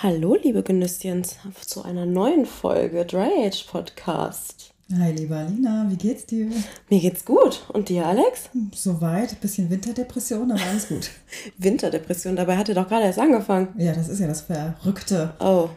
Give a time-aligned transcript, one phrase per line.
[0.00, 4.72] Hallo, liebe Genüsschens, zu einer neuen Folge Dry Age Podcast.
[4.96, 6.52] Hi, liebe Alina, wie geht's dir?
[6.88, 7.64] Mir geht's gut.
[7.72, 8.48] Und dir, Alex?
[8.72, 11.10] Soweit, bisschen Winterdepression, aber alles gut.
[11.58, 13.74] Winterdepression, dabei hat er doch gerade erst angefangen.
[13.76, 15.34] Ja, das ist ja das Verrückte.
[15.40, 15.68] Oh,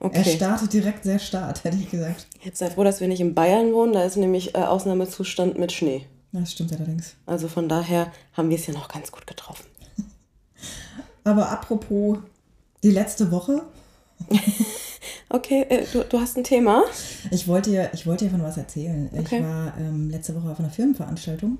[0.00, 0.18] okay.
[0.18, 2.26] Er startet direkt sehr stark, hätte ich gesagt.
[2.42, 5.70] Jetzt sei froh, dass wir nicht in Bayern wohnen, da ist nämlich äh, Ausnahmezustand mit
[5.70, 6.06] Schnee.
[6.32, 7.14] Das stimmt allerdings.
[7.24, 9.66] Also von daher haben wir es ja noch ganz gut getroffen.
[11.22, 12.18] aber apropos
[12.82, 13.62] die letzte Woche.
[15.28, 16.84] okay, äh, du, du hast ein Thema.
[17.30, 19.08] Ich wollte dir, ich wollte dir von was erzählen.
[19.12, 19.38] Okay.
[19.38, 21.58] Ich war ähm, letzte Woche auf einer Firmenveranstaltung.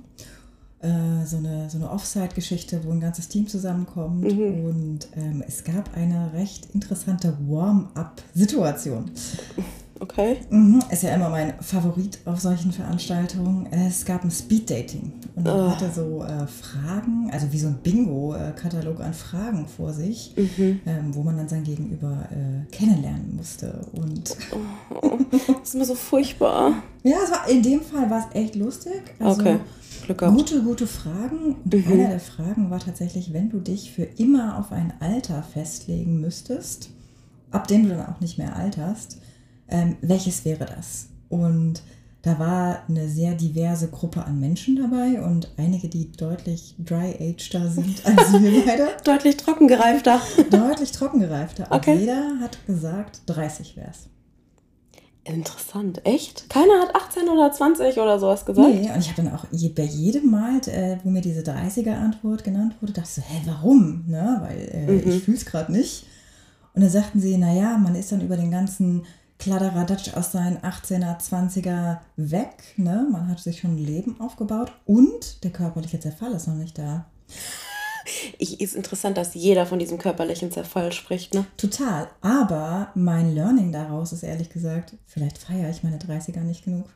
[0.83, 4.23] Äh, so eine, so eine Offside-Geschichte, wo ein ganzes Team zusammenkommt.
[4.23, 4.65] Mhm.
[4.65, 9.11] Und ähm, es gab eine recht interessante Warm-up-Situation.
[10.01, 10.39] Okay.
[10.49, 13.67] Mhm, ist ja immer mein Favorit auf solchen Veranstaltungen.
[13.71, 15.13] Es gab ein Speed-Dating.
[15.37, 15.71] Und man oh.
[15.71, 20.81] hatte so äh, Fragen, also wie so ein Bingo-Katalog an Fragen vor sich, mhm.
[20.87, 23.87] ähm, wo man dann sein Gegenüber äh, kennenlernen musste.
[23.93, 24.35] Und
[25.03, 26.83] oh, das ist immer so furchtbar.
[27.03, 29.03] ja, es war, in dem Fall war es echt lustig.
[29.19, 29.59] Also, okay.
[30.17, 31.57] Gute, gute Fragen.
[31.63, 31.93] Und mhm.
[31.93, 36.89] einer der Fragen war tatsächlich, wenn du dich für immer auf ein Alter festlegen müsstest,
[37.51, 39.19] ab dem du dann auch nicht mehr alterst,
[39.71, 41.09] ähm, welches wäre das?
[41.29, 41.83] Und
[42.23, 48.05] da war eine sehr diverse Gruppe an Menschen dabei und einige, die deutlich dry-ageder sind
[48.05, 48.89] als wir beide.
[49.05, 50.21] deutlich trockengereifter.
[50.51, 51.69] deutlich trockengereifter.
[51.71, 51.93] Okay.
[51.93, 54.09] Und jeder hat gesagt, 30 wäre es.
[55.25, 56.49] Interessant, echt?
[56.49, 58.69] Keiner hat 18 oder 20 oder sowas gesagt?
[58.69, 62.75] Nee, und ich habe dann auch bei jedem Mal, äh, wo mir diese 30er-Antwort genannt
[62.81, 64.05] wurde, dachte ich so, hä, warum?
[64.09, 64.41] Ne?
[64.43, 65.11] Weil äh, mhm.
[65.11, 66.07] ich fühle es gerade nicht.
[66.75, 69.03] Und dann sagten sie, naja, man ist dann über den ganzen
[69.41, 72.75] Kladderadatsch aus seinen 18er, 20er weg.
[72.77, 73.07] Ne?
[73.11, 77.07] Man hat sich schon ein Leben aufgebaut und der körperliche Zerfall ist noch nicht da.
[78.39, 81.47] Ich, ist interessant, dass jeder von diesem körperlichen Zerfall spricht, ne?
[81.57, 82.09] Total.
[82.21, 86.87] Aber mein Learning daraus ist ehrlich gesagt, vielleicht feiere ich meine 30er nicht genug.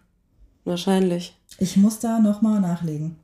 [0.64, 1.36] Wahrscheinlich.
[1.58, 3.16] Ich muss da nochmal nachlegen.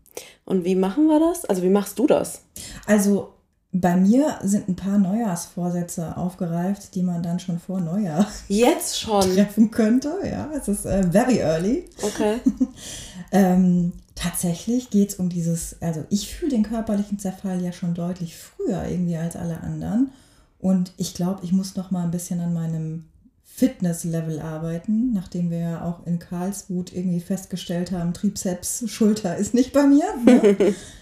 [0.44, 1.44] Und wie machen wir das?
[1.44, 2.44] Also wie machst du das?
[2.86, 3.34] Also
[3.72, 9.22] bei mir sind ein paar Neujahrsvorsätze aufgereift, die man dann schon vor Neujahr jetzt schon
[9.34, 10.12] treffen könnte.
[10.24, 11.88] Ja, es ist äh, very early.
[12.02, 12.40] Okay.
[13.32, 18.36] ähm, tatsächlich geht es um dieses, also ich fühle den körperlichen Zerfall ja schon deutlich
[18.36, 20.10] früher irgendwie als alle anderen.
[20.58, 23.04] Und ich glaube, ich muss noch mal ein bisschen an meinem
[23.44, 29.72] Fitnesslevel arbeiten, nachdem wir ja auch in Karlsruhe irgendwie festgestellt haben, Trizeps, Schulter ist nicht
[29.72, 30.04] bei mir.
[30.24, 30.74] Ne?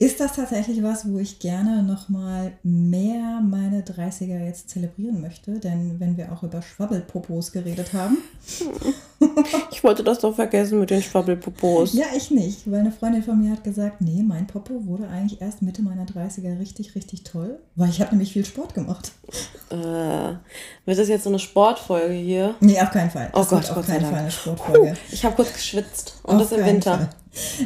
[0.00, 5.58] ist das tatsächlich was, wo ich gerne nochmal mehr meine 30er jetzt zelebrieren möchte.
[5.58, 8.18] Denn wenn wir auch über Schwabbelpopos geredet haben.
[9.72, 11.94] ich wollte das doch vergessen mit den Schwabbelpopos.
[11.94, 15.40] Ja, ich nicht, weil eine Freundin von mir hat gesagt, nee, mein Popo wurde eigentlich
[15.40, 19.10] erst Mitte meiner 30er richtig, richtig toll, weil ich habe nämlich viel Sport gemacht.
[19.70, 22.54] Äh, wird das jetzt so eine Sportfolge hier?
[22.60, 23.30] Nee, auf keinen Fall.
[23.32, 24.90] Das oh Gott, auf Gott keinen Fall eine Sportfolge.
[24.92, 26.98] Puh, ich habe kurz geschwitzt und auf das im Winter.
[26.98, 27.08] Fall.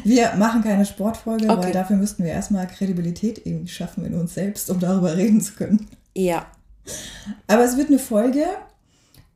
[0.05, 1.65] Wir machen keine Sportfolge, okay.
[1.65, 5.55] weil dafür müssten wir erstmal Kredibilität irgendwie schaffen in uns selbst, um darüber reden zu
[5.55, 5.89] können.
[6.15, 6.47] Ja.
[7.47, 8.45] Aber es wird eine Folge,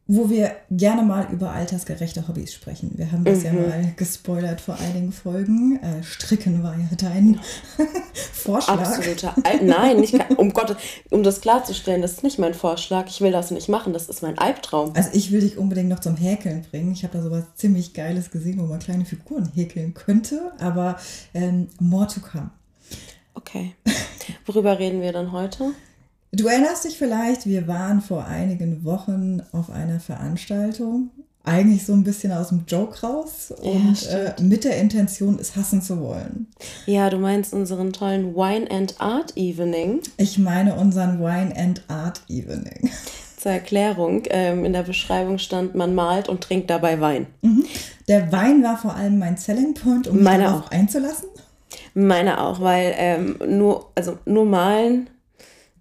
[0.09, 2.93] wo wir gerne mal über altersgerechte Hobbys sprechen.
[2.95, 3.45] Wir haben das mhm.
[3.45, 5.81] ja mal gespoilert vor einigen Folgen.
[5.83, 7.41] Äh, Stricken war ja dein
[8.33, 8.79] Vorschlag.
[8.79, 9.35] Absoluter.
[9.63, 10.77] Nein, nicht, um Gott,
[11.11, 13.07] um das klarzustellen, das ist nicht mein Vorschlag.
[13.09, 13.93] Ich will das nicht machen.
[13.93, 14.93] Das ist mein Albtraum.
[14.95, 16.93] Also ich will dich unbedingt noch zum Häkeln bringen.
[16.93, 20.53] Ich habe da sowas ziemlich Geiles gesehen, wo man kleine Figuren häkeln könnte.
[20.61, 20.99] Aber
[21.35, 22.51] ähm, more to come.
[23.35, 23.75] Okay.
[24.47, 25.73] Worüber reden wir dann heute?
[26.33, 31.11] Du erinnerst dich vielleicht, wir waren vor einigen Wochen auf einer Veranstaltung,
[31.45, 35.55] eigentlich so ein bisschen aus dem Joke raus und ja, äh, mit der Intention, es
[35.55, 36.49] hassen zu wollen.
[36.87, 40.01] Ja, du meinst unseren tollen Wine and Art Evening.
[40.17, 42.91] Ich meine unseren Wine and Art Evening.
[43.37, 47.27] Zur Erklärung, ähm, in der Beschreibung stand, man malt und trinkt dabei Wein.
[47.43, 47.65] Mhm.
[48.09, 50.71] Der Wein war vor allem mein Selling Point, um mich Meine darauf auch.
[50.73, 51.29] einzulassen.
[51.95, 55.09] Meine auch, weil ähm, nur, also nur malen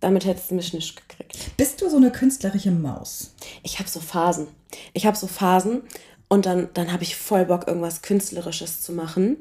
[0.05, 1.57] damit hättest du mich nicht gekriegt.
[1.57, 3.33] Bist du so eine künstlerische Maus?
[3.63, 4.45] Ich habe so Phasen.
[4.94, 5.81] Ich habe so Phasen
[6.27, 9.38] und dann, dann habe ich voll Bock, irgendwas Künstlerisches zu machen.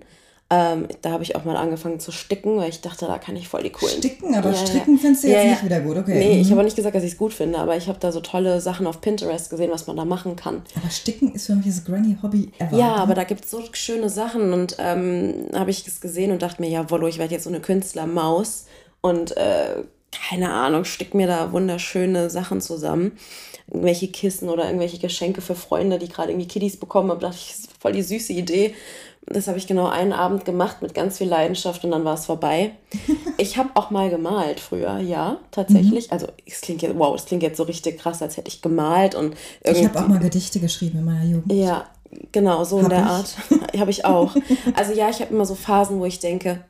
[0.48, 3.46] Ähm, da habe ich auch mal angefangen zu sticken, weil ich dachte, da kann ich
[3.46, 3.98] voll die coolen.
[3.98, 5.00] Sticken, aber ja, stricken ja.
[5.02, 6.18] findest du jetzt ja, nicht wieder gut, okay.
[6.18, 6.40] Nee, mhm.
[6.40, 8.62] ich habe nicht gesagt, dass ich es gut finde, aber ich habe da so tolle
[8.62, 10.62] Sachen auf Pinterest gesehen, was man da machen kann.
[10.76, 12.74] Aber sticken ist für mich das Granny-Hobby ever.
[12.74, 16.40] Ja, aber da gibt es so schöne Sachen und ähm, habe ich es gesehen und
[16.40, 18.64] dachte mir, ja, Wollo, ich werde jetzt so eine Künstlermaus
[19.02, 19.82] und äh,
[20.14, 23.12] keine Ahnung, stick mir da wunderschöne Sachen zusammen.
[23.68, 27.20] Irgendwelche Kissen oder irgendwelche Geschenke für Freunde, die gerade irgendwie Kiddies bekommen haben.
[27.20, 28.74] dachte ich, das ist voll die süße Idee.
[29.26, 32.26] Das habe ich genau einen Abend gemacht mit ganz viel Leidenschaft und dann war es
[32.26, 32.72] vorbei.
[33.36, 36.06] Ich habe auch mal gemalt früher, ja, tatsächlich.
[36.06, 36.12] Mhm.
[36.12, 39.16] Also es klingt jetzt, wow, es klingt jetzt so richtig krass, als hätte ich gemalt
[39.16, 39.34] und
[39.64, 39.82] irgendwie.
[39.82, 41.52] Ich habe auch mal Gedichte geschrieben in meiner Jugend.
[41.52, 41.88] Ja,
[42.30, 43.04] genau, so hab in der ich?
[43.06, 43.36] Art.
[43.76, 44.36] habe ich auch.
[44.76, 46.60] Also ja, ich habe immer so Phasen, wo ich denke,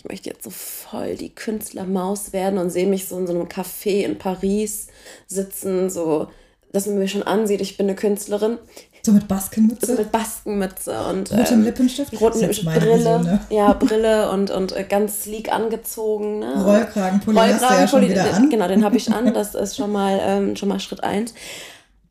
[0.00, 3.48] ich möchte jetzt so voll die Künstlermaus werden und sehe mich so in so einem
[3.48, 4.86] Café in Paris
[5.26, 6.28] sitzen, so,
[6.72, 8.56] dass man mir schon ansieht, ich bin eine Künstlerin.
[9.02, 9.84] So mit Baskenmütze?
[9.84, 13.40] So mit Baskenmütze und rotem ähm, Lippenstift, roten Lippenstift Brille, Vision, ne?
[13.50, 16.38] ja Brille und, und äh, ganz sleek angezogen.
[16.38, 16.64] Ne?
[16.64, 18.48] Rollkragenpulli Rollkragen, hast du ja schon wieder an.
[18.48, 19.34] Genau, den habe ich an.
[19.34, 21.34] Das ist schon mal ähm, schon mal Schritt eins.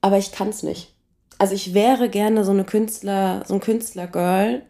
[0.02, 0.94] Aber ich kann es nicht.
[1.40, 4.62] Also ich wäre gerne so eine Künstler, so ein Künstlergirl,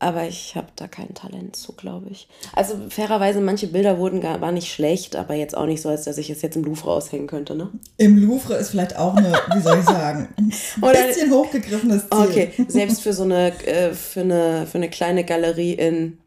[0.00, 2.26] aber ich habe da kein Talent zu, glaube ich.
[2.54, 6.04] Also fairerweise, manche Bilder wurden gar war nicht schlecht, aber jetzt auch nicht so, als
[6.04, 7.68] dass ich es jetzt im Louvre aushängen könnte, ne?
[7.98, 10.48] Im Louvre ist vielleicht auch eine, wie soll ich sagen, ein
[10.80, 12.18] bisschen hochgegriffenes Ziel.
[12.18, 16.18] Okay, selbst für so eine, äh, für eine, für eine kleine Galerie in,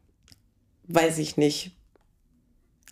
[0.87, 1.71] weiß ich nicht,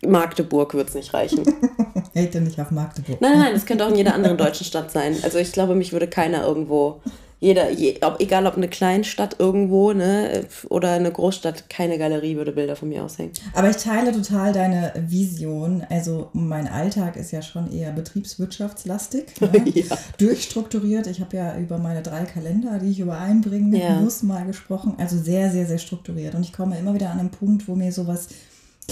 [0.04, 1.44] Magdeburg wird es nicht reichen.
[2.16, 3.20] Hate nicht auf Magdeburg.
[3.20, 5.16] Nein, nein, es könnte auch in jeder anderen deutschen Stadt sein.
[5.22, 7.00] Also ich glaube, mich würde keiner irgendwo
[7.42, 12.52] jeder, je, ob, egal ob eine Kleinstadt irgendwo ne, oder eine Großstadt, keine Galerie würde
[12.52, 13.32] Bilder von mir aushängen.
[13.52, 15.84] Aber ich teile total deine Vision.
[15.90, 19.64] Also mein Alltag ist ja schon eher betriebswirtschaftslastig, ne?
[19.74, 19.98] ja.
[20.18, 21.08] durchstrukturiert.
[21.08, 23.96] Ich habe ja über meine drei Kalender, die ich übereinbringen ja.
[23.96, 24.94] muss, mal gesprochen.
[24.98, 26.36] Also sehr, sehr, sehr strukturiert.
[26.36, 28.28] Und ich komme immer wieder an einen Punkt, wo mir sowas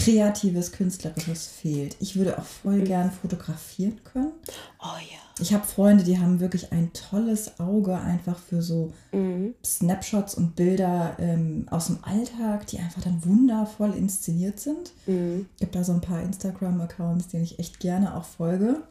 [0.05, 1.97] Kreatives, Künstlerisches fehlt.
[2.01, 4.33] Ich würde auch voll gern fotografieren können.
[4.81, 5.19] Oh ja.
[5.41, 9.55] Ich habe Freunde, die haben wirklich ein tolles Auge einfach für so mhm.
[9.65, 14.93] Snapshots und Bilder ähm, aus dem Alltag, die einfach dann wundervoll inszeniert sind.
[15.07, 15.47] Mhm.
[15.55, 18.83] Es gibt da so ein paar Instagram-Accounts, denen ich echt gerne auch folge.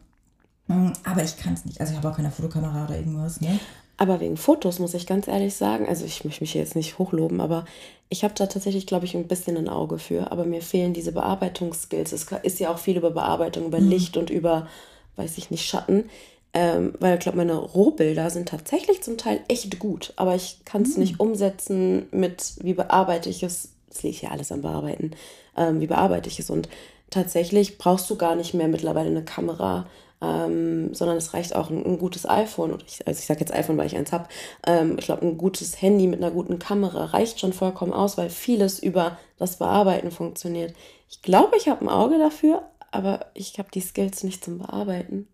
[0.68, 1.82] Mm, aber ich kann es nicht.
[1.82, 3.42] Also ich habe auch keine Fotokamera oder irgendwas.
[3.42, 3.60] Ne?
[3.98, 7.42] Aber wegen Fotos muss ich ganz ehrlich sagen, also ich möchte mich jetzt nicht hochloben,
[7.42, 7.66] aber
[8.10, 10.32] ich habe da tatsächlich, glaube ich, ein bisschen ein Auge für.
[10.32, 12.12] Aber mir fehlen diese Bearbeitungsskills.
[12.12, 13.90] Es ist ja auch viel über Bearbeitung, über mhm.
[13.90, 14.68] Licht und über,
[15.16, 16.10] weiß ich nicht, Schatten.
[16.52, 20.82] Ähm, weil ich glaube, meine Rohbilder sind tatsächlich zum Teil echt gut, aber ich kann
[20.82, 21.04] es mhm.
[21.04, 23.70] nicht umsetzen mit, wie bearbeite ich es.
[23.90, 25.12] Das liegt ja alles am Bearbeiten.
[25.56, 26.50] Ähm, wie bearbeite ich es?
[26.50, 26.68] Und
[27.12, 29.86] tatsächlich brauchst du gar nicht mehr mittlerweile eine Kamera
[30.22, 33.54] ähm, sondern es reicht auch ein, ein gutes iPhone, oder ich, also ich sage jetzt
[33.54, 34.28] iPhone, weil ich eins habe,
[34.66, 38.30] ähm, ich glaube, ein gutes Handy mit einer guten Kamera reicht schon vollkommen aus, weil
[38.30, 40.74] vieles über das Bearbeiten funktioniert.
[41.10, 45.28] Ich glaube, ich habe ein Auge dafür, aber ich habe die Skills nicht zum Bearbeiten.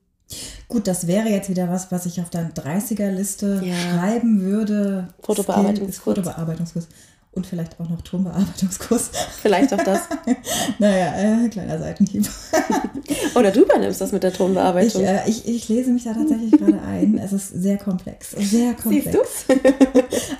[0.68, 3.76] Gut, das wäre jetzt wieder was, was ich auf der 30er-Liste ja.
[3.76, 5.10] schreiben würde.
[5.22, 6.18] Fotobearbeitungskurs.
[6.18, 6.88] Fotobearbeitungskurs
[7.36, 9.12] und vielleicht auch noch Tonbearbeitungskurs.
[9.42, 10.02] Vielleicht auch das.
[10.80, 12.28] naja, äh, kleiner Seitenhieb.
[13.36, 15.04] Oder du übernimmst das mit der Tonbearbeitung.
[15.04, 17.18] Ich, äh, ich, ich lese mich da tatsächlich gerade ein.
[17.18, 18.32] Es ist sehr komplex.
[18.32, 19.46] Sehr komplex.
[19.48, 19.62] Siehst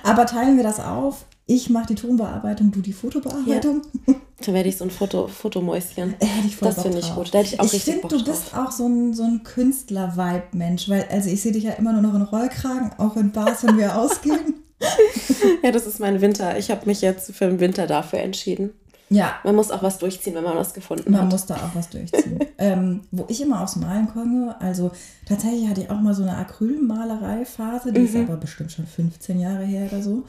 [0.02, 1.26] Aber teilen wir das auf.
[1.48, 3.82] Ich mache die Tonbearbeitung, du die Fotobearbeitung.
[4.06, 4.14] Ja.
[4.44, 6.14] Dann werde ich so ein Foto, Fotomäuschen.
[6.18, 7.32] Hätte ich voll das finde ich gut.
[7.32, 10.88] Da hätte ich auch ich richtig find, du bist auch so ein, so ein Künstler-Vibe-Mensch,
[10.88, 13.78] weil also ich sehe dich ja immer nur noch in Rollkragen, auch in Bars, wenn
[13.78, 14.65] wir ausgehen.
[15.62, 16.58] ja, das ist mein Winter.
[16.58, 18.72] Ich habe mich jetzt für den Winter dafür entschieden.
[19.08, 19.36] Ja.
[19.44, 21.28] Man muss auch was durchziehen, wenn man was gefunden man hat.
[21.28, 22.40] Man muss da auch was durchziehen.
[22.58, 24.90] ähm, wo ich immer aufs Malen komme, also
[25.26, 28.06] tatsächlich hatte ich auch mal so eine Acrylmalerei-Phase, die mhm.
[28.06, 30.24] ist aber bestimmt schon 15 Jahre her oder so.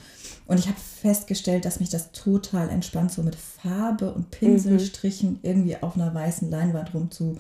[0.46, 5.40] Und ich habe festgestellt, dass mich das total entspannt, so mit Farbe und Pinselstrichen mhm.
[5.42, 7.38] irgendwie auf einer weißen Leinwand rumzu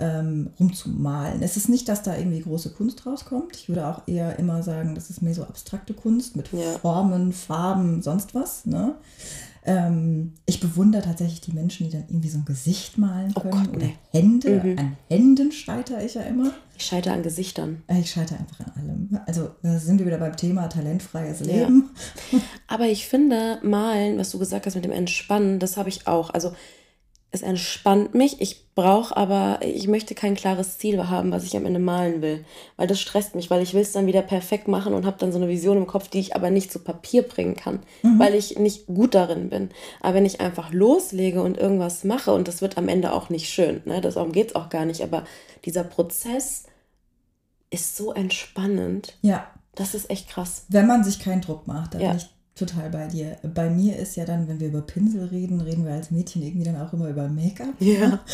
[0.00, 1.42] ähm, rumzumalen.
[1.42, 3.56] Es ist nicht, dass da irgendwie große Kunst rauskommt.
[3.56, 6.78] Ich würde auch eher immer sagen, das ist mehr so abstrakte Kunst mit ja.
[6.78, 8.66] Formen, Farben, sonst was.
[8.66, 8.94] Ne?
[9.64, 13.54] Ähm, ich bewundere tatsächlich die Menschen, die dann irgendwie so ein Gesicht malen können.
[13.54, 13.96] Oh Gott, oder nee.
[14.10, 14.62] Hände.
[14.64, 14.78] Mhm.
[14.78, 16.50] An Händen scheitere ich ja immer.
[16.78, 17.82] Ich scheitere an Gesichtern.
[17.86, 19.20] Äh, ich scheitere einfach an allem.
[19.26, 21.90] Also da sind wir wieder beim Thema talentfreies Leben.
[22.32, 22.38] Ja.
[22.68, 26.30] Aber ich finde, malen, was du gesagt hast mit dem Entspannen, das habe ich auch.
[26.30, 26.52] Also
[27.32, 28.40] es entspannt mich.
[28.40, 32.44] Ich brauche aber, ich möchte kein klares Ziel haben, was ich am Ende malen will,
[32.76, 35.30] weil das stresst mich, weil ich will es dann wieder perfekt machen und habe dann
[35.30, 38.18] so eine Vision im Kopf, die ich aber nicht zu Papier bringen kann, mhm.
[38.18, 39.70] weil ich nicht gut darin bin.
[40.00, 43.48] Aber wenn ich einfach loslege und irgendwas mache und das wird am Ende auch nicht
[43.48, 44.00] schön, ne?
[44.00, 45.24] darum geht es auch gar nicht, aber
[45.64, 46.64] dieser Prozess
[47.70, 49.14] ist so entspannend.
[49.22, 49.46] Ja.
[49.76, 50.64] Das ist echt krass.
[50.68, 52.08] Wenn man sich keinen Druck macht, dann ja.
[52.08, 52.28] bin ich
[52.60, 53.36] total bei dir.
[53.54, 56.64] Bei mir ist ja dann, wenn wir über Pinsel reden, reden wir als Mädchen irgendwie
[56.64, 57.74] dann auch immer über Make-up.
[57.80, 58.20] Ja.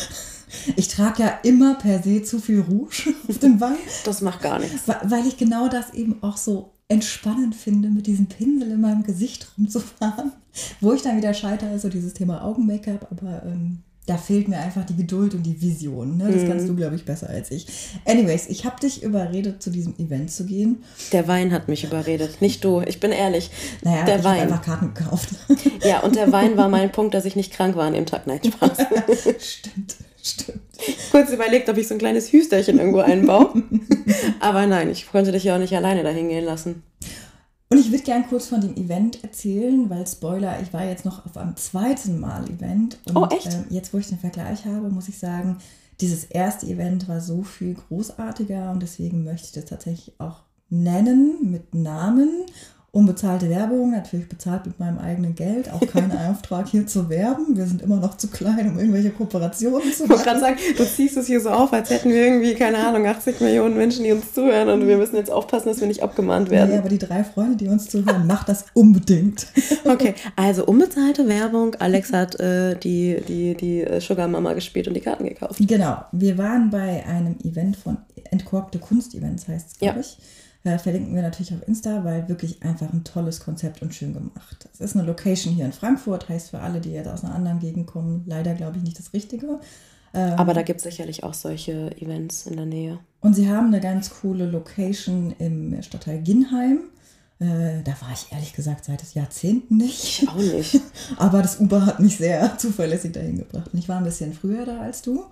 [0.77, 3.79] Ich trage ja immer per se zu viel Rouge auf den Wangen.
[4.05, 4.87] Das macht gar nichts.
[5.03, 9.51] Weil ich genau das eben auch so entspannend finde, mit diesem Pinsel in meinem Gesicht
[9.57, 10.31] rumzufahren.
[10.79, 14.57] Wo ich dann wieder scheitere, ist so dieses Thema Augen-Make-up, aber ähm, da fehlt mir
[14.57, 16.17] einfach die Geduld und die Vision.
[16.17, 16.31] Ne?
[16.31, 17.67] Das kannst du, glaube ich, besser als ich.
[18.05, 20.83] Anyways, ich habe dich überredet, zu diesem Event zu gehen.
[21.11, 22.81] Der Wein hat mich überredet, nicht du.
[22.87, 23.51] Ich bin ehrlich.
[23.83, 24.41] Naja, der ich habe Wein.
[24.43, 25.29] einfach Karten gekauft.
[25.83, 28.25] Ja, und der Wein war mein Punkt, dass ich nicht krank war an dem Tag.
[28.25, 28.77] Nein, Spaß.
[29.39, 30.59] stimmt, stimmt.
[31.11, 33.63] Kurz überlegt, ob ich so ein kleines Hüsterchen irgendwo einbaue.
[34.39, 36.83] Aber nein, ich konnte dich ja auch nicht alleine dahin gehen lassen.
[37.69, 41.25] Und ich würde gern kurz von dem Event erzählen, weil Spoiler, ich war jetzt noch
[41.25, 42.97] auf einem zweiten Mal Event.
[43.05, 43.53] Und, Oh, echt?
[43.53, 45.57] ähm, jetzt, wo ich den Vergleich habe, muss ich sagen,
[45.99, 51.37] dieses erste Event war so viel großartiger und deswegen möchte ich das tatsächlich auch nennen
[51.51, 52.29] mit Namen.
[52.97, 57.55] Unbezahlte Werbung, natürlich bezahlt mit meinem eigenen Geld, auch kein Auftrag hier zu werben.
[57.55, 60.23] Wir sind immer noch zu klein, um irgendwelche Kooperationen zu Ich wollte machen.
[60.23, 63.39] gerade sagen, du ziehst es hier so auf, als hätten wir irgendwie, keine Ahnung, 80
[63.41, 66.55] Millionen Menschen, die uns zuhören und wir müssen jetzt aufpassen, dass wir nicht abgemahnt Nee,
[66.55, 66.79] werden.
[66.79, 69.45] aber die drei Freunde, die uns zuhören, macht das unbedingt.
[69.85, 71.75] Okay, also unbezahlte Werbung.
[71.75, 75.59] Alex hat äh, die, die, die Sugar Mama gespielt und die Karten gekauft.
[75.65, 77.97] Genau, wir waren bei einem Event von
[78.31, 80.01] Entkorkte Kunstevents, heißt es, glaube Ja.
[80.01, 80.17] ich.
[80.63, 84.67] Äh, verlinken wir natürlich auf Insta, weil wirklich einfach ein tolles Konzept und schön gemacht.
[84.73, 87.59] Es ist eine Location hier in Frankfurt, heißt für alle, die jetzt aus einer anderen
[87.59, 89.59] Gegend kommen, leider glaube ich nicht das Richtige.
[90.13, 92.99] Aber da gibt es sicherlich auch solche Events in der Nähe.
[93.21, 96.79] Und sie haben eine ganz coole Location im Stadtteil Ginheim.
[97.39, 100.23] Äh, da war ich ehrlich gesagt seit Jahrzehnten nicht.
[100.23, 100.81] Ich auch nicht.
[101.17, 103.69] Aber das Uber hat mich sehr zuverlässig dahin gebracht.
[103.71, 105.23] Und ich war ein bisschen früher da als du.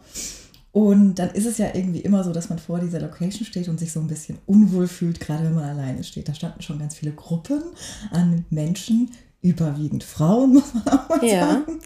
[0.76, 3.80] Und dann ist es ja irgendwie immer so, dass man vor dieser Location steht und
[3.80, 6.28] sich so ein bisschen unwohl fühlt, gerade wenn man alleine steht.
[6.28, 7.64] Da standen schon ganz viele Gruppen
[8.12, 9.10] an Menschen,
[9.42, 11.48] überwiegend Frauen, muss man auch mal Ja.
[11.48, 11.80] sagen.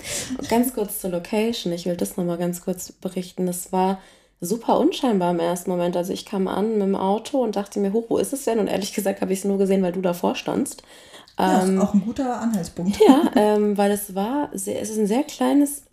[0.50, 1.72] Ganz kurz zur Location.
[1.72, 3.46] Ich will das nochmal ganz kurz berichten.
[3.46, 4.00] Das war
[4.42, 5.96] super unscheinbar im ersten Moment.
[5.96, 8.58] Also ich kam an mit dem Auto und dachte mir, hoch, wo ist es denn?
[8.58, 10.82] Und ehrlich gesagt habe ich es nur gesehen, weil du davor standst.
[11.38, 12.98] Ja, ist auch ein guter Anhaltspunkt.
[13.08, 15.84] Ja, ähm, weil es war, sehr, es ist ein sehr kleines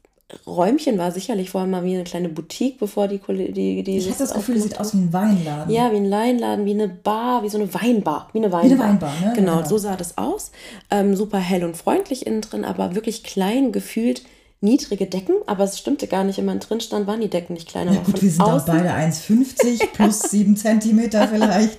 [0.44, 3.20] Räumchen, war sicherlich vorher mal wie eine kleine Boutique, bevor die
[3.52, 5.72] die, die Ich habe das Gefühl, es sieht aus wie ein Weinladen.
[5.72, 8.28] Ja, wie ein Leinladen, wie eine Bar, wie so eine Weinbar.
[8.32, 8.62] Wie eine Weinbar.
[8.62, 9.32] eine Weinbar, ne?
[9.36, 9.64] Genau, Ja.
[9.66, 10.50] so sah das aus.
[10.90, 14.22] Ähm, super hell und freundlich innen drin, aber wirklich klein gefühlt.
[14.62, 17.68] Niedrige Decken, aber es stimmte gar nicht, wenn man drin stand, waren die Decken nicht
[17.68, 17.92] klein.
[17.92, 21.78] Ja gut, wir sind auch beide 1,50 plus 7 Zentimeter vielleicht.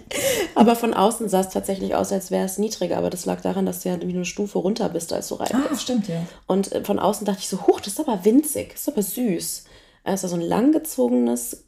[0.54, 2.98] Aber von außen sah es tatsächlich aus, als wäre es niedriger.
[2.98, 5.50] Aber das lag daran, dass du ja wie eine Stufe runter bist, als du rein
[5.54, 6.22] Ah, stimmt, ja.
[6.46, 9.02] Und äh, von außen dachte ich so, huch, das ist aber winzig, das ist aber
[9.02, 9.64] süß.
[10.04, 11.66] Es war so ein langgezogenes,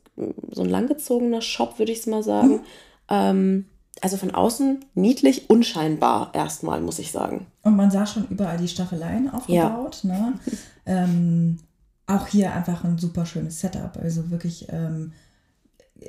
[0.51, 2.61] so ein langgezogener Shop, würde ich es mal sagen.
[3.09, 3.65] Ähm,
[4.01, 7.47] also von außen niedlich, unscheinbar erstmal, muss ich sagen.
[7.63, 9.99] Und man sah schon überall die Staffeleien aufgebaut.
[10.03, 10.33] Ne?
[10.89, 11.59] Ähm,
[12.07, 13.95] auch hier einfach ein super schönes Setup.
[14.01, 15.13] Also wirklich ähm,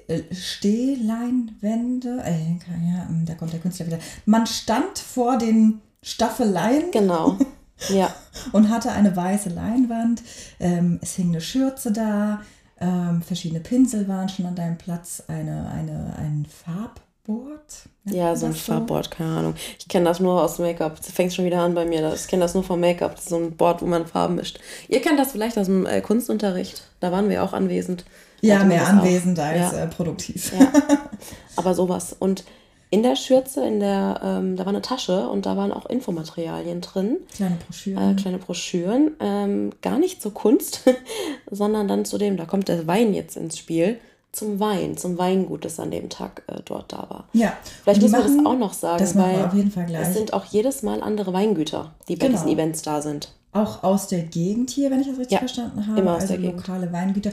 [0.09, 2.23] äh, Stehleinwände.
[2.25, 2.55] Äh,
[2.89, 3.99] ja, hm, da kommt der Künstler wieder.
[4.25, 7.39] Man stand vor den Staffeleien Genau.
[7.89, 8.15] Ja,
[8.53, 10.23] und hatte eine weiße Leinwand.
[10.59, 12.43] Ähm, es hing eine Schürze da.
[12.79, 15.23] Ähm, verschiedene Pinsel waren schon an deinem Platz.
[15.29, 17.01] Eine, eine, ein Farbboard.
[17.27, 19.55] Nennt ja, so ein Farbboard, keine Ahnung.
[19.79, 20.97] Ich kenne das nur aus Make-up.
[20.97, 22.13] Das fängt schon wieder an bei mir.
[22.15, 23.15] Ich kenne das nur vom Make-up.
[23.15, 24.59] Das ist so ein Board, wo man Farben mischt.
[24.89, 26.83] Ihr kennt das vielleicht aus dem äh, Kunstunterricht.
[27.01, 28.05] Da waren wir auch anwesend.
[28.41, 28.93] Ja, mehr das auch.
[28.95, 29.85] anwesend als Ja.
[29.85, 30.53] äh, produktiv.
[30.59, 30.73] Ja,
[31.57, 32.17] aber sowas.
[32.19, 32.45] Und
[32.93, 36.81] in der Schürze, in der, ähm, da war eine Tasche und da waren auch Infomaterialien
[36.81, 38.19] drin, Kleine Broschüren.
[38.19, 39.13] äh, kleine Broschüren.
[39.21, 40.81] Ähm, gar nicht zur Kunst,
[41.51, 43.99] sondern dann zu dem, da kommt der Wein jetzt ins Spiel,
[44.33, 47.25] zum Wein, zum Weingut, das an dem Tag äh, dort da war.
[47.33, 47.53] Ja.
[47.83, 49.87] Vielleicht müssen die wir das machen- auch noch sagen, das machen weil auf jeden Fall
[49.87, 50.09] gleich.
[50.09, 52.39] es sind auch jedes Mal andere Weingüter, die bei Genau.
[52.39, 53.33] diesen Events da sind.
[53.53, 56.01] Auch aus der Gegend hier, wenn ich das richtig Ja, verstanden habe.
[56.01, 56.57] immer aus also der Gegend.
[56.59, 57.33] lokale Weingüter.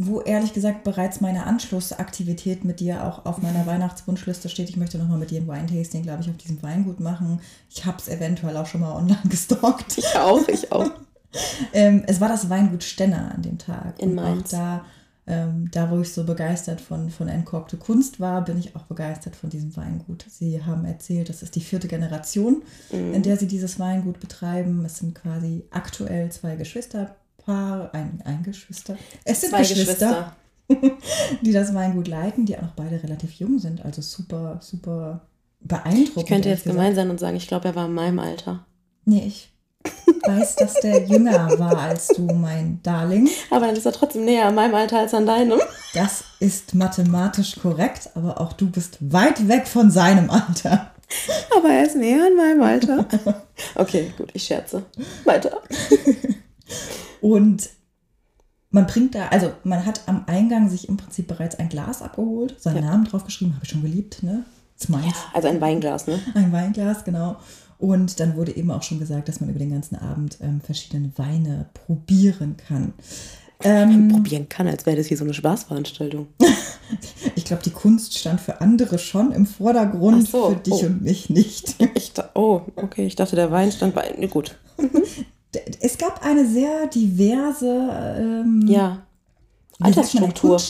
[0.00, 4.68] Wo ehrlich gesagt bereits meine Anschlussaktivität mit dir auch auf meiner Weihnachtswunschliste steht.
[4.68, 7.40] Ich möchte nochmal mit dir ein Weintasting, glaube ich, auf diesem Weingut machen.
[7.70, 9.96] Ich habe es eventuell auch schon mal online gestalkt.
[9.98, 10.86] Ich auch, ich auch.
[11.74, 13.98] Ähm, es war das Weingut Stenner an dem Tag.
[14.00, 14.50] In Und auch Mainz.
[14.50, 14.82] da,
[15.28, 19.36] ähm, da, wo ich so begeistert von, von entkorkte Kunst war, bin ich auch begeistert
[19.36, 20.24] von diesem Weingut.
[20.28, 23.14] Sie haben erzählt, das ist die vierte Generation, Mhm.
[23.14, 24.84] in der sie dieses Weingut betreiben.
[24.84, 28.96] Es sind quasi aktuell zwei Geschwisterpaare, ein, ein Geschwister.
[29.24, 30.34] Es sind Zwei Geschwister,
[30.68, 30.96] Geschwister.
[31.42, 33.84] die das Weingut leiten, die auch noch beide relativ jung sind.
[33.84, 35.26] Also super, super
[35.60, 36.16] beeindruckend.
[36.16, 38.64] Ich könnte jetzt gemein sein und sagen, ich glaube, er war in meinem Alter.
[39.04, 39.50] Nee, ich
[40.26, 43.28] weiß, dass der jünger war als du, mein Darling.
[43.50, 45.60] Aber dann ist er trotzdem näher an meinem Alter als an deinem.
[45.94, 50.92] Das ist mathematisch korrekt, aber auch du bist weit weg von seinem Alter.
[51.56, 53.06] Aber er ist näher an meinem Alter.
[53.74, 54.84] Okay, gut, ich scherze.
[55.24, 55.62] Weiter.
[57.20, 57.70] Und
[58.70, 62.56] man bringt da, also man hat am Eingang sich im Prinzip bereits ein Glas abgeholt,
[62.60, 62.90] seinen Ja.
[62.90, 64.44] Namen draufgeschrieben, habe ich schon geliebt, ne?
[64.78, 65.16] Ist meins.
[65.32, 66.20] Also ein Weinglas, ne?
[66.34, 67.36] Ein Weinglas, genau.
[67.78, 71.12] Und dann wurde eben auch schon gesagt, dass man über den ganzen Abend ähm, verschiedene
[71.16, 72.92] Weine probieren kann.
[73.62, 76.26] Ähm, probieren kann, als wäre das hier so eine Spaßveranstaltung.
[77.36, 80.86] ich glaube, die Kunst stand für andere schon im Vordergrund, so, für dich oh.
[80.86, 81.76] und mich nicht.
[81.94, 84.10] Ich oh, okay, ich dachte, der Wein stand bei.
[84.30, 84.58] Gut.
[85.80, 87.66] es gab eine sehr diverse
[88.18, 89.06] ähm, ja.
[89.80, 90.60] Altersstruktur.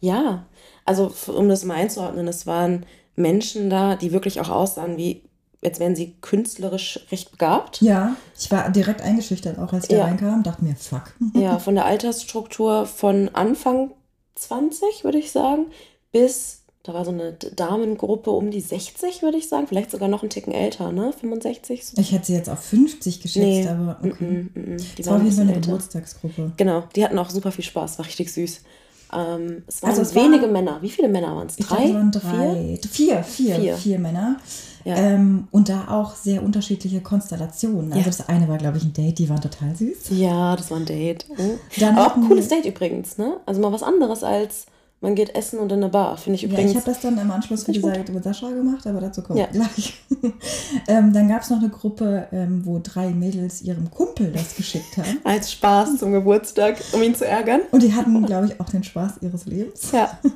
[0.00, 0.46] Ja,
[0.84, 5.22] also um das mal einzuordnen, es waren Menschen da, die wirklich auch aussahen wie
[5.62, 7.82] jetzt wären sie künstlerisch recht begabt.
[7.82, 10.04] Ja, ich war direkt eingeschüchtert, auch als wir ja.
[10.04, 11.14] reinkamen, dachte mir, fuck.
[11.34, 13.92] Ja, von der Altersstruktur von Anfang
[14.36, 15.66] 20, würde ich sagen,
[16.12, 20.22] bis, da war so eine Damengruppe um die 60, würde ich sagen, vielleicht sogar noch
[20.22, 21.12] einen Ticken älter, ne?
[21.12, 21.86] 65.
[21.86, 22.00] So.
[22.00, 23.68] Ich hätte sie jetzt auf 50 geschätzt, nee.
[23.68, 24.24] aber okay.
[24.24, 25.72] Mm -mm, mm die das war auf jeden Fall eine älter.
[25.72, 26.52] Geburtstagsgruppe.
[26.56, 28.62] Genau, die hatten auch super viel Spaß, war richtig süß.
[29.12, 30.78] Ähm, es waren also es wenige war, Männer.
[30.80, 31.56] Wie viele Männer waren es?
[31.56, 31.84] Drei?
[31.86, 32.78] Es waren drei.
[32.90, 33.22] Vier?
[33.22, 33.76] Vier, vier, vier.
[33.76, 34.36] vier Männer.
[34.84, 34.96] Ja.
[34.96, 37.92] Ähm, und da auch sehr unterschiedliche Konstellationen.
[37.92, 38.06] Also ja.
[38.06, 40.10] das eine war, glaube ich, ein Date, die waren total süß.
[40.10, 41.26] Ja, das war ein Date.
[41.30, 41.58] Oh.
[41.78, 43.36] Dann auch ein cooles Date übrigens, ne?
[43.46, 44.66] Also mal was anderes als
[45.02, 46.72] man geht essen und in eine Bar, finde ich übrigens.
[46.72, 49.38] Ja, ich habe das dann im Anschluss, wie gesagt, mit Sascha gemacht, aber dazu kommt
[49.38, 49.46] ja.
[49.46, 49.94] gleich.
[50.88, 54.98] ähm, dann gab es noch eine Gruppe, ähm, wo drei Mädels ihrem Kumpel das geschickt
[54.98, 55.18] haben.
[55.24, 57.62] Als Spaß zum Geburtstag, um ihn zu ärgern.
[57.70, 59.90] Und die hatten, glaube ich, auch den Spaß ihres Lebens.
[59.92, 60.18] Ja.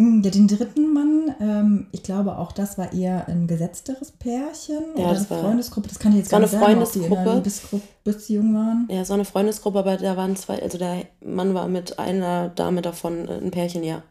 [0.00, 5.04] Mm, den dritten Mann, ähm, ich glaube auch das war eher ein gesetzteres Pärchen ja,
[5.04, 5.88] oder eine war, Freundesgruppe.
[5.88, 8.88] Das kann ich jetzt gar nicht sagen, ob die in einer Liebesbeziehung waren.
[8.90, 12.80] Ja, so eine Freundesgruppe, aber da waren zwei, also der Mann war mit einer Dame
[12.80, 14.02] davon äh, ein Pärchen, ja.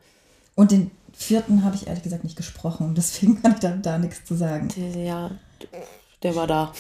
[0.54, 4.26] Und den vierten habe ich ehrlich gesagt nicht gesprochen, deswegen kann ich da, da nichts
[4.26, 4.68] zu sagen.
[4.96, 5.32] Ja,
[6.22, 6.72] der war da.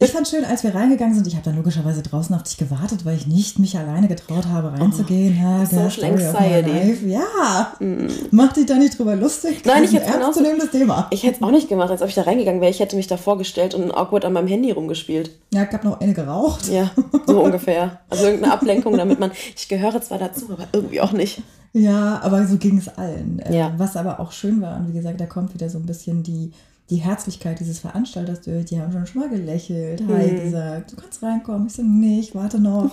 [0.00, 3.04] Ich fand schön, als wir reingegangen sind, ich habe dann logischerweise draußen auf dich gewartet,
[3.04, 5.36] weil ich nicht mich alleine getraut habe, reinzugehen.
[5.36, 7.10] Oh, ja, Social Anxiety.
[7.10, 8.06] Ja, mm.
[8.30, 9.62] mach dich da nicht drüber lustig.
[9.64, 11.08] Nein, ich hätte ernstzunehmendes Thema.
[11.10, 12.70] Ich hätte es auch nicht gemacht, als ob ich da reingegangen wäre.
[12.70, 15.32] Ich hätte mich da vorgestellt und awkward an meinem Handy rumgespielt.
[15.52, 16.68] Ja, ich habe noch eine geraucht.
[16.68, 16.92] Ja,
[17.26, 17.98] so ungefähr.
[18.08, 21.42] Also irgendeine Ablenkung, damit man, ich gehöre zwar dazu, aber irgendwie auch nicht.
[21.72, 23.42] Ja, aber so ging es allen.
[23.50, 23.70] Ja.
[23.70, 26.22] Äh, was aber auch schön war, und wie gesagt, da kommt wieder so ein bisschen
[26.22, 26.52] die
[26.90, 30.14] die Herzlichkeit dieses Veranstalters durch, die haben schon mal gelächelt, mhm.
[30.14, 31.66] Hi gesagt, du kannst reinkommen.
[31.66, 32.90] Ich so, nee, ich warte noch.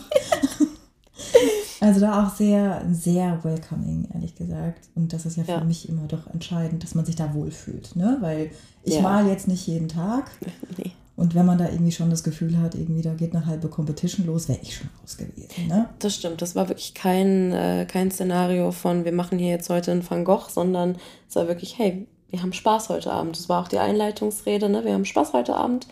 [1.80, 4.90] also da auch sehr, sehr welcoming, ehrlich gesagt.
[4.96, 5.64] Und das ist ja für ja.
[5.64, 7.96] mich immer doch entscheidend, dass man sich da wohlfühlt.
[7.96, 8.18] Ne?
[8.20, 8.52] Weil
[8.84, 9.02] ich ja.
[9.02, 10.32] mal jetzt nicht jeden Tag.
[10.78, 10.92] Nee.
[11.18, 14.26] Und wenn man da irgendwie schon das Gefühl hat, irgendwie da geht eine halbe Competition
[14.26, 15.68] los, wäre ich schon raus gewesen.
[15.70, 15.88] Ne?
[16.00, 16.42] Das stimmt.
[16.42, 20.26] Das war wirklich kein, äh, kein Szenario von, wir machen hier jetzt heute einen Van
[20.26, 20.98] Gogh, sondern
[21.30, 22.06] es war wirklich, hey,
[22.36, 23.38] wir haben Spaß heute Abend.
[23.38, 24.84] Das war auch die Einleitungsrede, ne?
[24.84, 25.88] Wir haben Spaß heute Abend.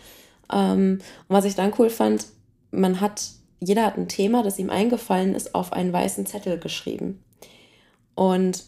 [0.51, 2.25] Ähm, und was ich dann cool fand,
[2.71, 3.29] man hat,
[3.61, 7.23] jeder hat ein Thema, das ihm eingefallen ist, auf einen weißen Zettel geschrieben.
[8.13, 8.65] Und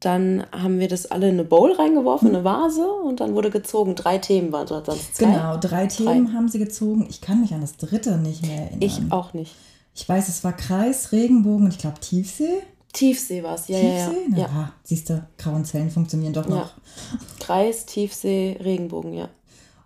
[0.00, 3.50] dann haben wir das alle in eine Bowl reingeworfen, in eine Vase und dann wurde
[3.50, 3.94] gezogen.
[3.94, 5.26] Drei Themen waren dort sonst zwei.
[5.26, 6.32] Genau, drei Themen drei.
[6.32, 7.06] haben sie gezogen.
[7.10, 8.80] Ich kann mich an das dritte nicht mehr erinnern.
[8.80, 9.54] Ich auch nicht.
[9.94, 12.62] Ich weiß, es war Kreis, Regenbogen und ich glaube Tiefsee.
[12.92, 14.30] Tiefsee war es, ja, Tiefsee?
[14.30, 14.46] ja, ja.
[14.46, 14.72] ja.
[14.84, 16.56] siehst du, grauen Zellen funktionieren doch noch.
[16.56, 17.18] Ja.
[17.40, 19.28] Kreis, Tiefsee, Regenbogen, ja.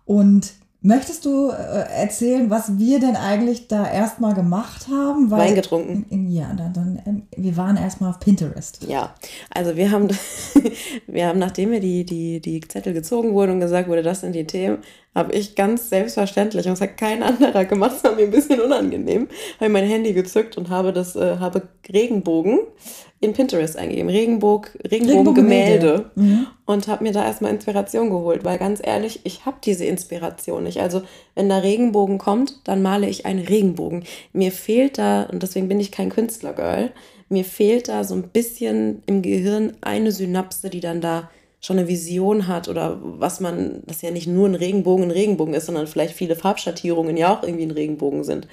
[0.05, 0.55] Und
[0.87, 1.55] Möchtest du äh,
[2.01, 5.33] erzählen, was wir denn eigentlich da erstmal gemacht haben?
[5.33, 6.31] Weil, Wein getrunken.
[6.31, 8.85] Ja, dann, dann ähm, wir waren erstmal auf Pinterest.
[8.87, 9.13] Ja,
[9.51, 10.07] also wir haben,
[11.09, 14.33] wir haben, nachdem wir die, die, die Zettel gezogen wurden und gesagt wurde, das sind
[14.37, 14.79] die Themen,
[15.13, 18.61] habe ich ganz selbstverständlich, und das hat kein anderer gemacht, es war mir ein bisschen
[18.61, 19.27] unangenehm,
[19.59, 22.61] habe mein Handy gezückt und habe das, äh, habe Regenbogen
[23.27, 24.09] in Pinterest eingegeben.
[24.09, 26.11] Regenbogen, Regenbogengemälde.
[26.15, 26.47] Mhm.
[26.65, 30.81] Und habe mir da erstmal Inspiration geholt, weil ganz ehrlich, ich habe diese Inspiration nicht.
[30.81, 31.03] Also,
[31.35, 34.05] wenn da Regenbogen kommt, dann male ich einen Regenbogen.
[34.33, 36.93] Mir fehlt da, und deswegen bin ich kein Künstlergirl,
[37.29, 41.29] mir fehlt da so ein bisschen im Gehirn eine Synapse, die dann da
[41.61, 45.55] schon eine Vision hat oder was man, dass ja nicht nur ein Regenbogen ein Regenbogen
[45.55, 48.47] ist, sondern vielleicht viele Farbschattierungen ja auch irgendwie ein Regenbogen sind.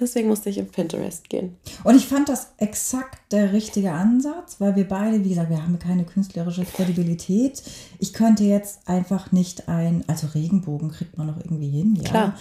[0.00, 1.56] Deswegen musste ich auf Pinterest gehen.
[1.84, 5.78] Und ich fand das exakt der richtige Ansatz, weil wir beide, wie gesagt, wir haben
[5.78, 7.62] keine künstlerische Kredibilität.
[8.00, 12.10] Ich könnte jetzt einfach nicht ein, also Regenbogen kriegt man noch irgendwie hin, ja.
[12.10, 12.34] Klar.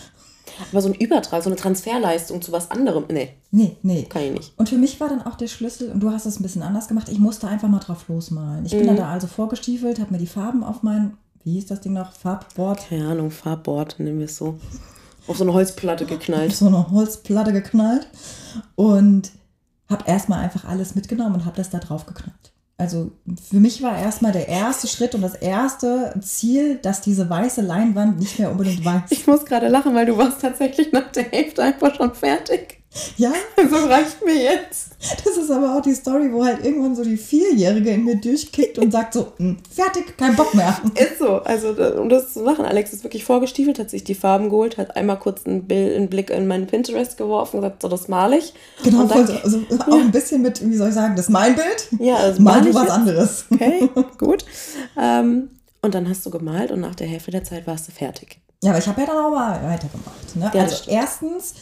[0.72, 3.30] Aber so ein Übertrag, so eine Transferleistung zu was anderem, nee.
[3.52, 4.04] Nee, nee.
[4.10, 4.54] Kann ich nicht.
[4.58, 6.88] Und für mich war dann auch der Schlüssel, und du hast es ein bisschen anders
[6.88, 8.66] gemacht, ich musste einfach mal drauf losmalen.
[8.66, 8.98] Ich bin mhm.
[8.98, 12.90] da also vorgestiefelt, habe mir die Farben auf mein, wie hieß das Ding noch, Farbboard?
[12.90, 14.60] Keine Ahnung, Farbboard, nehmen wir es so.
[15.28, 16.52] Auf so eine Holzplatte geknallt.
[16.52, 18.08] Auf so eine Holzplatte geknallt.
[18.76, 19.32] Und
[19.90, 22.54] habe erstmal einfach alles mitgenommen und habe das da drauf geknallt.
[22.78, 23.12] Also
[23.50, 28.20] für mich war erstmal der erste Schritt und das erste Ziel, dass diese weiße Leinwand
[28.20, 29.04] nicht mehr unbedingt weiß.
[29.12, 32.83] Ich muss gerade lachen, weil du warst tatsächlich nach der Hälfte einfach schon fertig.
[33.18, 33.32] Ja,
[33.70, 34.90] So reicht mir jetzt.
[35.26, 38.78] das ist aber auch die Story, wo halt irgendwann so die Vierjährige in mir durchkickt
[38.78, 40.78] und sagt so, "Hm, fertig, kein Bock mehr.
[40.96, 41.38] Ist so.
[41.40, 44.96] Also, um das zu machen, Alex ist wirklich vorgestiefelt, hat sich die Farben geholt, hat
[44.96, 48.38] einmal kurz einen, Bild, einen Blick in meinen Pinterest geworfen und gesagt, so, das male
[48.38, 48.54] ich.
[48.84, 49.60] Genau, und voll dann, so, also
[49.92, 51.88] auch ein bisschen mit, wie soll ich sagen, das ist mein Bild.
[52.00, 52.92] Ja, das mal du was jetzt.
[52.92, 53.46] anderes.
[53.52, 54.46] Okay, gut.
[55.02, 55.50] Ähm,
[55.82, 58.40] und dann hast du gemalt und nach der Hälfte der Zeit warst du fertig.
[58.64, 60.36] Ja, aber ich habe ja dann auch mal weitergemacht.
[60.36, 60.52] Ne?
[60.54, 60.96] Ja, also stimmt.
[60.98, 61.54] erstens,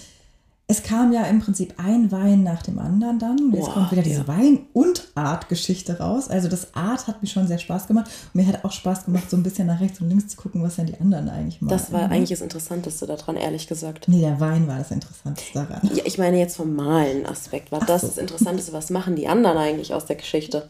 [0.72, 3.38] es kam ja im Prinzip ein Wein nach dem anderen dann.
[3.38, 4.28] Und jetzt Boah, kommt wieder diese ja.
[4.30, 6.30] Wein- und Art-Geschichte raus.
[6.30, 8.10] Also das Art hat mir schon sehr Spaß gemacht.
[8.34, 10.64] Und mir hat auch Spaß gemacht, so ein bisschen nach rechts und links zu gucken,
[10.64, 11.78] was denn die anderen eigentlich machen.
[11.78, 14.08] Das war eigentlich das Interessanteste daran, ehrlich gesagt.
[14.08, 15.90] Nee, der Wein war das Interessanteste daran.
[15.94, 17.74] Ja, ich meine jetzt vom Malen-Aspekt.
[17.74, 18.08] War das so.
[18.08, 18.72] das Interessanteste?
[18.72, 20.70] Was machen die anderen eigentlich aus der Geschichte?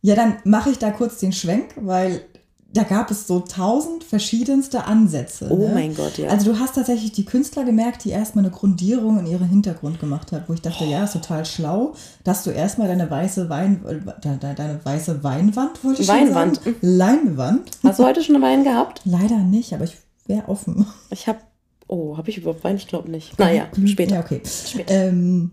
[0.00, 2.22] Ja, dann mache ich da kurz den Schwenk, weil
[2.76, 5.48] da gab es so tausend verschiedenste Ansätze.
[5.50, 5.74] Oh ne?
[5.74, 6.28] mein Gott, ja.
[6.28, 10.32] Also du hast tatsächlich die Künstler gemerkt, die erstmal eine Grundierung in ihren Hintergrund gemacht
[10.32, 13.84] hat, wo ich dachte, ja, ist total schlau, dass du erstmal deine weiße Wein,
[14.20, 16.56] deine, deine weiße Weinwand, wollte ich Weinwand.
[16.56, 17.70] schon sagen, Leinwand.
[17.82, 19.00] Hast du heute schon Wein gehabt?
[19.04, 20.86] Leider nicht, aber ich wäre offen.
[21.10, 21.38] Ich habe.
[21.88, 22.76] Oh, habe ich überhaupt Wein?
[22.76, 23.38] Ich glaube nicht.
[23.38, 24.16] Naja, später.
[24.16, 24.42] Ja, okay.
[24.44, 24.92] Später.
[24.92, 25.52] Ähm,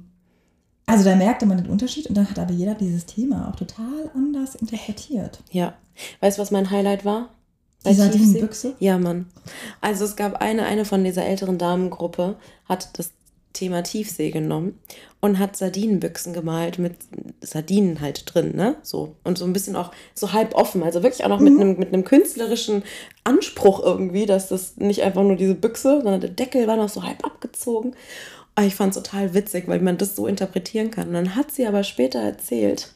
[0.86, 4.10] also da merkte man den Unterschied und dann hat aber jeder dieses Thema auch total
[4.16, 5.42] anders interpretiert.
[5.52, 5.76] Ja.
[6.20, 7.30] Weißt du, was mein Highlight war?
[7.86, 7.94] Die?
[7.94, 8.76] Sardinenbüchse?
[8.80, 9.28] Ja, Mann.
[9.82, 13.12] Also es gab eine, eine von dieser älteren Damengruppe, hat das
[13.54, 14.80] Thema Tiefsee genommen
[15.22, 16.96] und hat Sardinenbüchsen gemalt mit
[17.42, 18.78] Sardinen halt drin, ne?
[18.82, 19.16] So.
[19.24, 20.82] Und so ein bisschen auch so halb offen.
[20.82, 22.84] Also wirklich auch noch mit einem mit einem künstlerischen
[23.24, 27.04] Anspruch irgendwie, dass das nicht einfach nur diese Büchse, sondern der Deckel war noch so
[27.04, 27.96] halb abgezogen.
[28.56, 31.10] Aber ich fand es total witzig, weil man das so interpretieren kann.
[31.10, 32.92] Und dann hat sie aber später erzählt,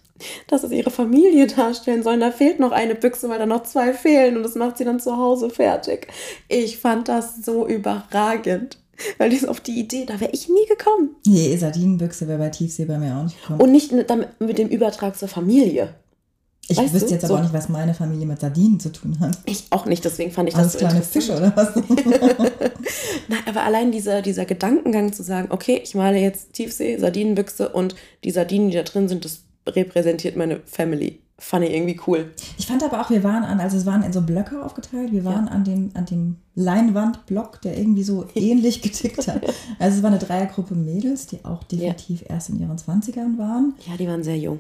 [0.48, 2.20] dass es ihre Familie darstellen sollen.
[2.20, 5.00] Da fehlt noch eine Büchse, weil da noch zwei fehlen und das macht sie dann
[5.00, 6.08] zu Hause fertig.
[6.48, 8.78] Ich fand das so überragend,
[9.18, 11.16] weil die ist auf die Idee, da wäre ich nie gekommen.
[11.26, 13.62] Nee, Sardinenbüchse wäre bei Tiefsee bei mir auch nicht gekommen.
[13.62, 15.94] Und nicht mit dem Übertrag zur Familie.
[16.68, 18.92] ich weißt wüsste du, jetzt aber so- auch nicht, was meine Familie mit Sardinen zu
[18.92, 19.38] tun hat.
[19.46, 21.04] Ich auch nicht, deswegen fand ich Alles das so kleine.
[21.04, 21.76] Fische oder was?
[23.28, 27.96] Nein, aber allein dieser, dieser Gedankengang zu sagen, okay, ich male jetzt Tiefsee, Sardinenbüchse und
[28.24, 31.20] die Sardinen, die da drin sind, das repräsentiert meine Family.
[31.40, 32.32] Fand ich irgendwie cool.
[32.58, 35.24] Ich fand aber auch, wir waren an, also es waren in so Blöcke aufgeteilt, wir
[35.24, 39.42] waren an dem, an dem Leinwandblock, der irgendwie so ähnlich getickt hat.
[39.78, 43.76] Also es war eine Dreiergruppe Mädels, die auch definitiv erst in ihren 20ern waren.
[43.88, 44.60] Ja, die waren sehr jung.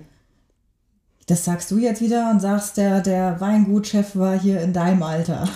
[1.25, 5.49] Das sagst du jetzt wieder und sagst, der, der Weingutchef war hier in deinem Alter.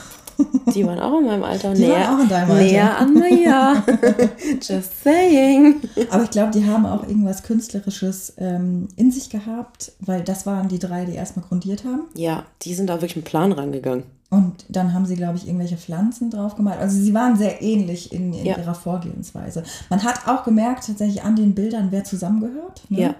[0.75, 1.73] Die waren auch in meinem Alter.
[1.73, 2.63] Die näher, waren auch in deinem Alter.
[2.63, 3.83] Näher an Maya.
[4.61, 5.75] Just saying.
[6.09, 10.67] Aber ich glaube, die haben auch irgendwas Künstlerisches ähm, in sich gehabt, weil das waren
[10.67, 12.03] die drei, die erstmal grundiert haben.
[12.15, 14.03] Ja, die sind da wirklich mit Plan rangegangen.
[14.29, 16.79] Und dann haben sie, glaube ich, irgendwelche Pflanzen drauf gemalt.
[16.79, 18.57] Also sie waren sehr ähnlich in, in Ja.
[18.57, 19.63] ihrer Vorgehensweise.
[19.89, 22.83] Man hat auch gemerkt, tatsächlich an den Bildern, wer zusammengehört.
[22.87, 23.01] Ne?
[23.01, 23.15] Ja.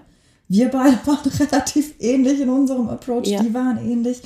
[0.48, 3.26] Wir beide waren relativ ähnlich in unserem Approach.
[3.26, 3.42] Ja.
[3.42, 4.22] Die waren ähnlich.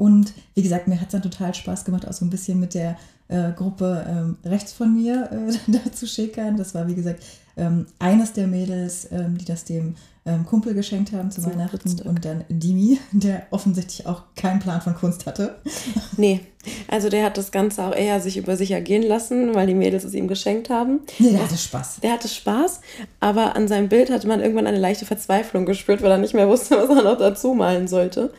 [0.00, 2.72] Und wie gesagt, mir hat es dann total Spaß gemacht, auch so ein bisschen mit
[2.72, 2.96] der
[3.28, 6.56] äh, Gruppe ähm, rechts von mir äh, da zu schickern.
[6.56, 7.22] Das war, wie gesagt,
[7.58, 12.00] ähm, eines der Mädels, ähm, die das dem ähm, Kumpel geschenkt haben zu Zum Weihnachten.
[12.08, 15.56] Und dann Dimi, der offensichtlich auch keinen Plan von Kunst hatte.
[16.16, 16.40] Nee,
[16.88, 20.04] also der hat das Ganze auch eher sich über sich ergehen lassen, weil die Mädels
[20.04, 21.00] es ihm geschenkt haben.
[21.18, 22.00] Nee, der hatte Spaß.
[22.02, 22.80] Der hatte Spaß,
[23.20, 26.48] aber an seinem Bild hatte man irgendwann eine leichte Verzweiflung gespürt, weil er nicht mehr
[26.48, 28.32] wusste, was er noch dazu malen sollte.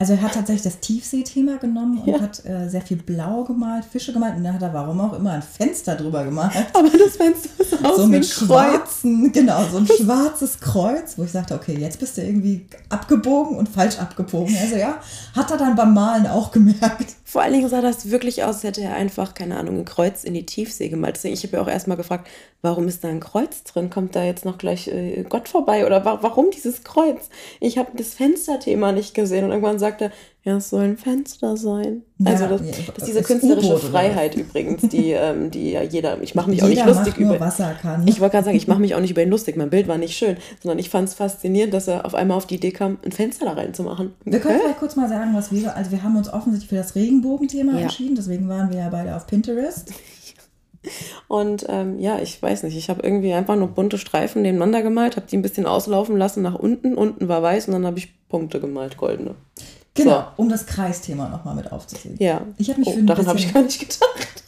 [0.00, 2.20] Also er hat tatsächlich das Tiefseethema genommen und Ja.
[2.20, 5.32] hat äh, sehr viel Blau gemalt, Fische gemalt und dann hat er warum auch immer
[5.32, 6.52] ein Fenster drüber gemalt.
[6.72, 8.46] Aber das Fenster ist aus so mit Kreuz.
[8.46, 13.56] schwarzen, genau, so ein schwarzes Kreuz, wo ich sagte, okay, jetzt bist du irgendwie abgebogen
[13.56, 14.56] und falsch abgebogen.
[14.60, 14.98] Also ja,
[15.34, 17.16] hat er dann beim Malen auch gemerkt.
[17.24, 20.24] Vor allen Dingen sah das wirklich aus, als hätte er einfach, keine Ahnung, ein Kreuz
[20.24, 21.16] in die Tiefsee gemalt.
[21.16, 22.26] Deswegen, ich habe ja auch erstmal gefragt,
[22.62, 23.90] warum ist da ein Kreuz drin?
[23.90, 25.84] Kommt da jetzt noch gleich äh, Gott vorbei?
[25.84, 27.28] Oder wa warum dieses Kreuz?
[27.60, 30.12] Ich habe das Fensterthema nicht gesehen und irgendwann sagte
[30.48, 32.02] ja, es soll ein Fenster sein.
[32.18, 35.82] Ja, also das, ja, das diese künstlerische U-Boot oder Freiheit übrigens, die, ähm, die ja
[35.82, 37.36] jeder, ich mache mich auch nicht Jeder lustig über.
[37.36, 38.02] er.
[38.06, 39.56] Ich wollte gerade sagen, ich mache mich auch nicht über ihn lustig.
[39.56, 42.46] Mein Bild war nicht schön, sondern ich fand es faszinierend, dass er auf einmal auf
[42.46, 44.14] die Idee kam, ein Fenster da reinzumachen.
[44.24, 46.94] wir können vielleicht kurz mal sagen, was wir, also wir haben uns offensichtlich für das
[46.94, 47.80] Regenbogenthema Ja.
[47.80, 49.92] entschieden, deswegen waren wir ja beide auf Pinterest.
[51.28, 55.16] Und ähm, ja, ich weiß nicht, ich habe irgendwie einfach nur bunte Streifen nebeneinander gemalt,
[55.16, 56.94] habe die ein bisschen auslaufen lassen nach unten.
[56.94, 59.34] Unten war weiß und dann habe ich Punkte gemalt, goldene.
[60.04, 62.16] Genau, um das Kreisthema nochmal mit aufzusehen.
[62.18, 62.40] Ja.
[62.56, 64.42] Ich habe mich oh, für ein daran habe ich gar nicht gedacht.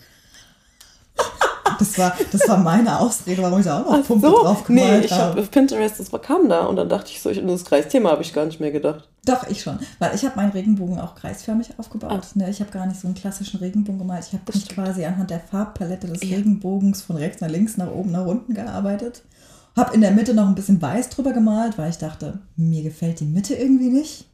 [1.79, 4.83] Das war, das war meine Ausrede, warum ich da auch noch Punkte so, drauf nee,
[4.83, 5.41] gemalt ich habe.
[5.41, 8.21] auf Pinterest, das war- kam da und dann dachte ich so, ich, das Kreisthema habe
[8.23, 9.09] ich gar nicht mehr gedacht.
[9.25, 9.79] Doch, ich schon.
[9.99, 12.11] Weil ich habe meinen Regenbogen auch kreisförmig aufgebaut.
[12.13, 12.21] Ah.
[12.35, 12.51] Ne?
[12.51, 14.27] Ich habe gar nicht so einen klassischen Regenbogen gemalt.
[14.27, 16.37] Ich habe mich quasi anhand der Farbpalette des Ja.
[16.37, 19.23] Regenbogens von rechts nach links, nach oben, nach unten gearbeitet.
[19.75, 23.21] Habe in der Mitte noch ein bisschen weiß drüber gemalt, weil ich dachte, mir gefällt
[23.21, 24.27] die Mitte irgendwie nicht.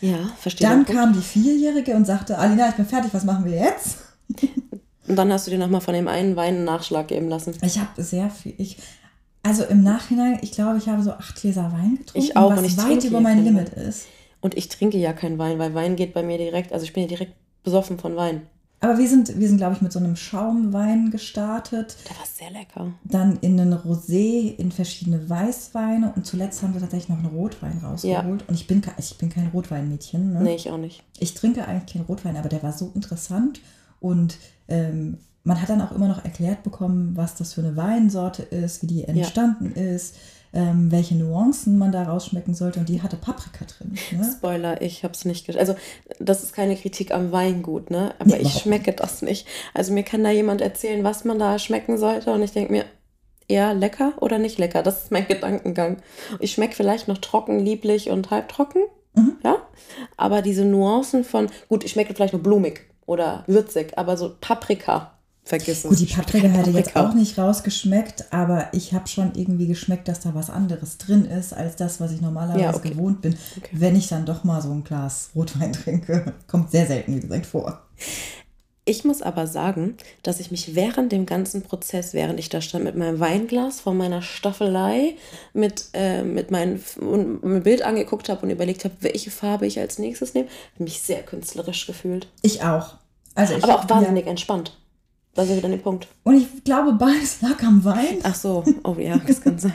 [0.00, 0.68] Ja, verstehe.
[0.68, 3.98] Dann kam die Vierjährige und sagte, Alina, ich bin fertig, was machen wir jetzt?
[5.08, 7.54] Und dann hast du dir nochmal von dem einen Wein einen Nachschlag geben lassen.
[7.62, 8.54] Ich habe sehr viel.
[8.58, 8.76] Ich,
[9.42, 12.58] also im Nachhinein, ich glaube, ich habe so acht Gläser Wein getrunken, Ich auch, was
[12.58, 14.06] und ich weit über mein Limit ist.
[14.40, 17.04] Und ich trinke ja keinen Wein, weil Wein geht bei mir direkt, also ich bin
[17.04, 18.42] ja direkt besoffen von Wein.
[18.86, 21.96] Aber wir sind, wir sind glaube ich, mit so einem Schaumwein gestartet.
[22.08, 22.92] Der war sehr lecker.
[23.02, 27.78] Dann in einen Rosé, in verschiedene Weißweine und zuletzt haben wir tatsächlich noch einen Rotwein
[27.78, 28.48] rausgeholt.
[28.48, 30.34] Und ich bin, ich bin kein Rotweinmädchen.
[30.34, 30.40] Ne?
[30.40, 31.02] Nee, ich auch nicht.
[31.18, 33.60] Ich trinke eigentlich keinen Rotwein, aber der war so interessant
[33.98, 38.42] und ähm, man hat dann auch immer noch erklärt bekommen, was das für eine Weinsorte
[38.42, 40.16] ist, wie die entstanden ist,
[40.56, 43.96] ähm, welche Nuancen man da rausschmecken sollte und die hatte Paprika drin.
[44.10, 44.26] Ne?
[44.36, 45.76] Spoiler, ich hab's nicht gesch Also,
[46.18, 48.14] das ist keine Kritik am Weingut, ne?
[48.18, 49.46] Aber Nee, ich schmecke das nicht.
[49.74, 52.84] Also, mir kann da jemand erzählen, was man da schmecken sollte und ich denke mir,
[53.48, 54.82] eher lecker oder nicht lecker?
[54.82, 55.98] Das ist mein Gedankengang.
[56.40, 58.82] Ich schmecke vielleicht noch trocken, lieblich und halbtrocken,
[59.14, 59.36] Mhm.
[59.44, 59.56] ja?
[60.16, 65.12] Aber diese Nuancen von, gut, ich schmecke vielleicht nur blumig oder würzig, aber so Paprika,
[65.46, 65.88] vergiss es.
[65.88, 70.20] Gut, die Paprika hätte jetzt auch nicht rausgeschmeckt, aber ich habe schon irgendwie geschmeckt, dass
[70.20, 72.90] da was anderes drin ist, als das, was ich normalerweise Ja, okay.
[72.90, 73.70] gewohnt bin, Okay.
[73.72, 76.34] wenn ich dann doch mal so ein Glas Rotwein trinke.
[76.46, 77.80] Kommt sehr selten, wie gesagt, vor.
[78.88, 82.84] Ich muss aber sagen, dass ich mich während dem ganzen Prozess, während ich da stand
[82.84, 85.16] mit meinem Weinglas vor meiner Staffelei,
[85.52, 86.80] mit, äh, mit meinem
[87.42, 90.46] mein Bild angeguckt habe und überlegt habe, welche Farbe ich als nächstes nehme,
[90.78, 92.28] mich sehr künstlerisch gefühlt.
[92.42, 92.94] Ich auch.
[93.34, 94.30] Also ich, Aber auch wahnsinnig Ja.
[94.30, 94.76] entspannt.
[95.36, 96.08] Da sind wir dann den Punkt.
[96.24, 98.18] Und ich glaube, beides lag am Wein.
[98.22, 99.74] Ach so, oh ja, das kann sein.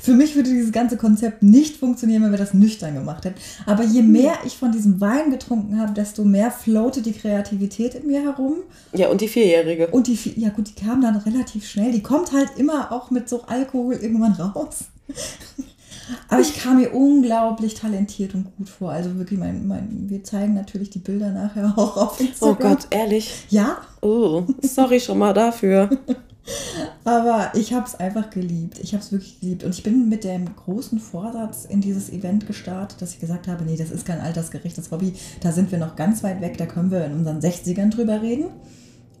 [0.00, 3.38] Für mich würde dieses ganze Konzept nicht funktionieren, wenn wir das nüchtern gemacht hätten.
[3.66, 8.06] Aber je mehr ich von diesem Wein getrunken habe, desto mehr floatet die Kreativität in
[8.06, 8.56] mir herum.
[8.94, 9.88] Ja, und die Vierjährige.
[9.88, 11.92] Und die, ja gut, die kam dann relativ schnell.
[11.92, 14.84] Die kommt halt immer auch mit so Alkohol irgendwann raus.
[16.28, 18.90] Aber ich kam mir unglaublich talentiert und gut vor.
[18.90, 22.72] Also wirklich, mein, mein, wir zeigen natürlich die Bilder nachher auch auf Oh Instagram.
[22.76, 23.46] Gott, ehrlich?
[23.50, 25.88] Ja, Oh, sorry schon mal dafür.
[27.04, 28.78] aber ich habe es einfach geliebt.
[28.80, 29.64] Ich habe es wirklich geliebt.
[29.64, 33.64] Und ich bin mit dem großen Vorsatz in dieses Event gestartet, dass ich gesagt habe,
[33.64, 35.14] nee, das ist kein altersgerechtes Hobby.
[35.40, 36.58] Da sind wir noch ganz weit weg.
[36.58, 38.46] Da können wir in unseren 60ern drüber reden.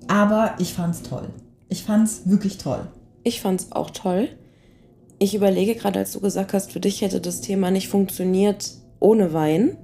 [0.06, 1.28] Aber ich fand es toll.
[1.70, 2.86] Ich fand es wirklich toll.
[3.22, 4.28] Ich fand es auch toll.
[5.18, 9.32] Ich überlege gerade, als du gesagt hast, für dich hätte das Thema nicht funktioniert ohne
[9.32, 9.76] Wein.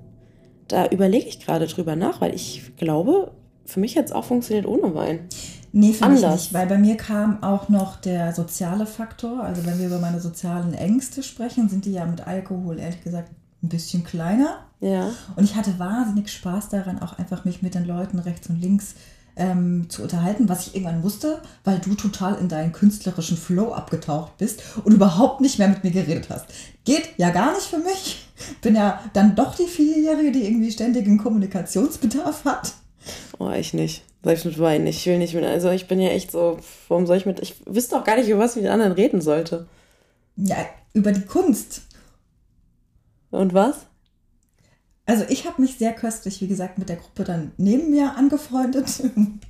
[0.68, 3.32] Da überlege ich gerade drüber nach, weil ich glaube,
[3.64, 5.28] für mich hätte es auch funktioniert ohne Wein.
[5.72, 6.42] Nee, für mich Anders.
[6.42, 9.44] nicht, weil bei mir kam auch noch der soziale Faktor.
[9.44, 13.30] Also wenn wir über meine sozialen Ängste sprechen, sind die ja mit Alkohol ehrlich gesagt
[13.62, 14.66] ein bisschen kleiner.
[14.80, 15.10] Ja.
[15.36, 18.94] Und ich hatte wahnsinnig Spaß daran, auch einfach mich mit den Leuten rechts und links
[19.40, 24.36] ähm, zu unterhalten, was ich irgendwann musste, weil du total in deinen künstlerischen Flow abgetaucht
[24.38, 26.46] bist und überhaupt nicht mehr mit mir geredet hast.
[26.84, 28.28] Geht ja gar nicht für mich.
[28.62, 32.74] Bin ja dann doch die Vierjährige, die irgendwie ständigen Kommunikationsbedarf hat.
[33.38, 34.04] Oh, ich nicht.
[34.22, 34.98] Selbst mit Wein nicht.
[34.98, 35.44] Ich will nicht mit.
[35.44, 37.40] Also ich bin ja echt so, warum soll ich mit.
[37.40, 39.66] Ich wüsste auch gar nicht, über was ich mit anderen reden sollte.
[40.36, 40.56] Ja,
[40.92, 41.82] über die Kunst.
[43.30, 43.86] Und was?
[45.10, 49.02] Also ich habe mich sehr köstlich, wie gesagt, mit der Gruppe dann neben mir angefreundet,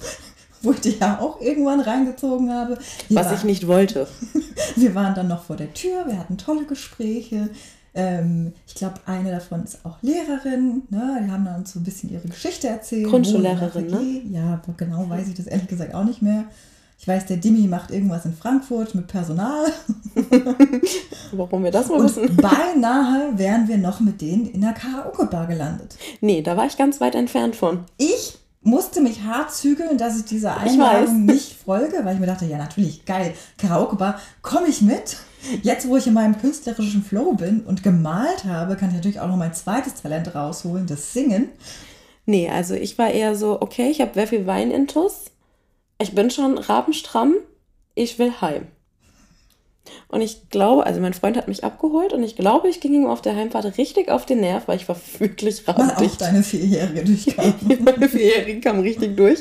[0.63, 2.79] wo ich die ja auch irgendwann reingezogen habe.
[3.09, 4.09] Wir Was waren- ich nicht wollte.
[4.77, 7.51] Wir waren dann noch vor der Tür, wir hatten tolle Gespräche.
[7.93, 10.83] Ähm, ich glaube, eine davon ist auch Lehrerin.
[10.89, 11.23] Ne?
[11.27, 13.09] Die haben dann so ein bisschen ihre Geschichte erzählt.
[13.09, 16.45] Grundschullehrerin, WG Ja, genau weiß ich das ehrlich gesagt auch nicht mehr.
[17.01, 19.73] Ich weiß, der Dimi macht irgendwas in Frankfurt mit Personal.
[21.33, 22.37] Warum wir das mal Und wissen?
[22.43, 25.97] beinahe wären wir noch mit denen in der Karaoke-Bar gelandet.
[26.21, 27.85] Nee, da war ich ganz weit entfernt von.
[27.97, 31.35] Ich musste mich hart zügeln, dass ich dieser Ich Einladung weiß.
[31.35, 35.17] nicht folge, weil ich mir dachte, ja natürlich, geil, Karaoke-Bar, komme ich mit.
[35.63, 39.29] Jetzt, wo ich in meinem künstlerischen Flow bin und gemalt habe, kann ich natürlich auch
[39.29, 41.49] noch mein zweites Talent rausholen, das Singen.
[42.27, 45.30] Nee, also ich war eher so, okay, ich habe sehr viel Wein intus.
[46.01, 47.35] Ich bin schon rabenstramm.
[47.95, 48.67] Ich will heim.
[50.09, 53.07] Und ich glaube, also mein Freund hat mich abgeholt und ich glaube, ich ging ihm
[53.07, 56.21] auf der Heimfahrt richtig auf den Nerv, weil ich war wirklich Weil auch rabendicht.
[56.21, 57.55] deine Vierjährige durchkam.
[57.85, 59.41] Meine Vierjährige kam richtig durch,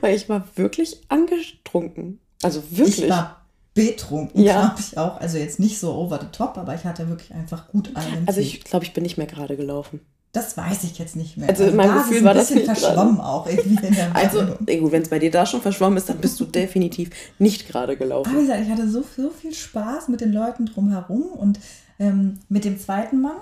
[0.00, 2.20] weil ich war wirklich angetrunken.
[2.42, 3.04] Also wirklich.
[3.04, 3.44] Ich war
[3.74, 4.60] betrunken, Ja.
[4.68, 5.20] glaube ich auch.
[5.20, 8.26] Also jetzt nicht so over the top, aber ich hatte wirklich einfach gut einen.
[8.28, 10.00] also ich glaube, ich bin nicht mehr gerade gelaufen.
[10.32, 11.48] Das weiß ich jetzt nicht mehr.
[11.48, 13.94] Also in meinem da ist Gefühl war ein das bisschen nicht verschwommen auch irgendwie in
[13.94, 17.66] der Also, wenn es bei dir da schon verschwommen ist, dann bist du definitiv nicht
[17.68, 18.36] gerade Aber gelaufen.
[18.36, 21.58] wie gesagt, ich hatte so, so viel Spaß mit den Leuten drumherum und
[21.98, 23.36] ähm, mit dem zweiten Mann,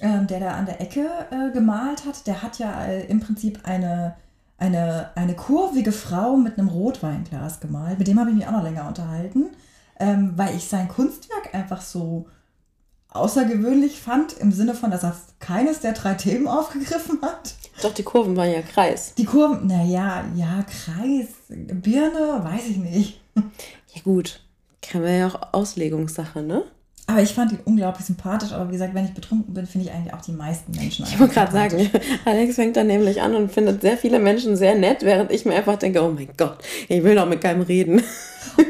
[0.00, 3.60] ähm, der da an der Ecke äh, gemalt hat, der hat ja äh, im Prinzip
[3.64, 4.16] eine,
[4.58, 7.98] eine, eine kurvige Frau mit einem Rotweinglas gemalt.
[7.98, 9.50] Mit dem habe ich mich auch noch länger unterhalten.
[9.98, 12.26] ähm, weil ich sein Kunstwerk einfach so
[13.16, 17.54] außergewöhnlich fand, im Sinne von, dass er keines der drei Themen aufgegriffen hat.
[17.82, 19.14] Doch, die Kurven waren ja Kreis.
[19.14, 23.20] Die Kurven, naja, ja, Kreis, Birne, weiß ich nicht.
[23.94, 24.40] Ja, gut.
[24.82, 26.64] Kann man ja auch Auslegungssache, ne?
[27.08, 28.52] Aber ich fand ihn unglaublich sympathisch.
[28.52, 31.06] Aber wie gesagt, wenn ich betrunken bin, finde ich eigentlich auch die meisten Menschen.
[31.06, 31.90] Ich wollte gerade sagen,
[32.24, 35.54] Alex fängt dann nämlich an und findet sehr viele Menschen sehr nett, während ich mir
[35.54, 38.02] einfach denke, oh mein Gott, ich will doch mit keinem reden.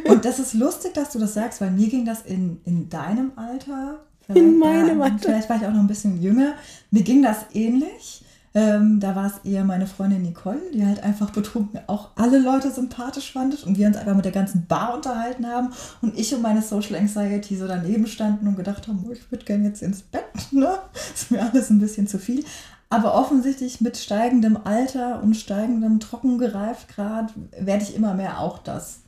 [0.04, 3.32] Und das ist lustig, dass du das sagst, weil mir ging das in, in deinem
[3.36, 4.00] Alter.
[4.28, 5.18] In meinem Alter.
[5.20, 6.54] Vielleicht war ich auch noch ein bisschen jünger.
[6.90, 8.24] Mir ging das ähnlich.
[8.56, 12.70] Ähm, da war es eher meine Freundin Nicole, die halt einfach betrunken auch alle Leute
[12.70, 16.40] sympathisch fand und wir uns einfach mit der ganzen Bar unterhalten haben und ich und
[16.40, 20.00] meine Social Anxiety so daneben standen und gedacht haben, oh, ich würde gerne jetzt ins
[20.00, 20.78] Bett, ne?
[21.14, 22.46] Ist mir alles ein bisschen zu viel.
[22.88, 29.00] Aber offensichtlich mit steigendem Alter und steigendem Trockengereifgrad werde ich immer mehr auch das.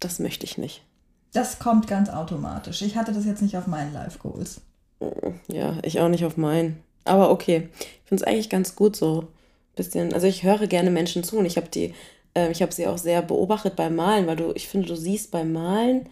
[0.00, 0.84] Das möchte ich nicht.
[1.32, 2.82] Das kommt ganz automatisch.
[2.82, 4.60] Ich hatte das jetzt nicht auf meinen Live Goals.
[5.48, 6.82] Ja, ich auch nicht auf meinen.
[7.04, 9.28] Aber okay, ich finde es eigentlich ganz gut so.
[9.74, 11.94] Bisschen, also ich höre gerne Menschen zu und ich habe die,
[12.34, 15.30] äh, ich habe sie auch sehr beobachtet beim Malen, weil du, ich finde, du siehst
[15.30, 16.10] beim Malen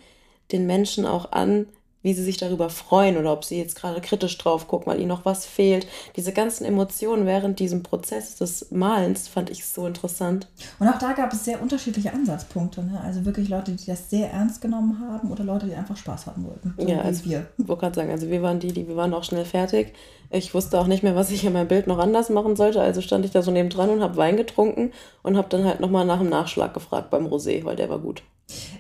[0.51, 1.67] den Menschen auch an,
[2.03, 5.09] wie sie sich darüber freuen oder ob sie jetzt gerade kritisch drauf gucken, weil ihnen
[5.09, 5.87] noch was fehlt.
[6.17, 10.49] Diese ganzen Emotionen während diesem Prozess des Malens fand ich so interessant.
[10.79, 12.83] Und auch da gab es sehr unterschiedliche Ansatzpunkte.
[12.83, 13.01] Ne?
[13.05, 16.45] Also wirklich Leute, die das sehr ernst genommen haben oder Leute, die einfach Spaß haben
[16.47, 16.75] wollten.
[16.79, 17.47] So ja, also wir.
[17.59, 19.93] Ich wollte gerade sagen, also wir waren die, die wir waren auch schnell fertig.
[20.31, 22.81] Ich wusste auch nicht mehr, was ich in meinem Bild noch anders machen sollte.
[22.81, 26.07] Also stand ich da so nebendran und habe Wein getrunken und habe dann halt nochmal
[26.07, 28.23] nach dem Nachschlag gefragt beim Rosé, weil der war gut.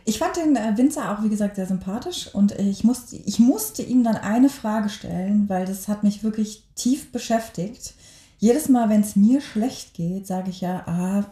[0.04, 3.82] Ich fand den äh, Winzer auch, wie gesagt, sehr sympathisch und ich musste, ich musste
[3.82, 7.94] ihm dann eine Frage stellen, weil das hat mich wirklich tief beschäftigt.
[8.38, 11.24] Jedes Mal, wenn es mir schlecht geht, sage ich ja, ah,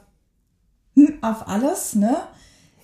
[0.94, 2.16] hm, auf alles, ne?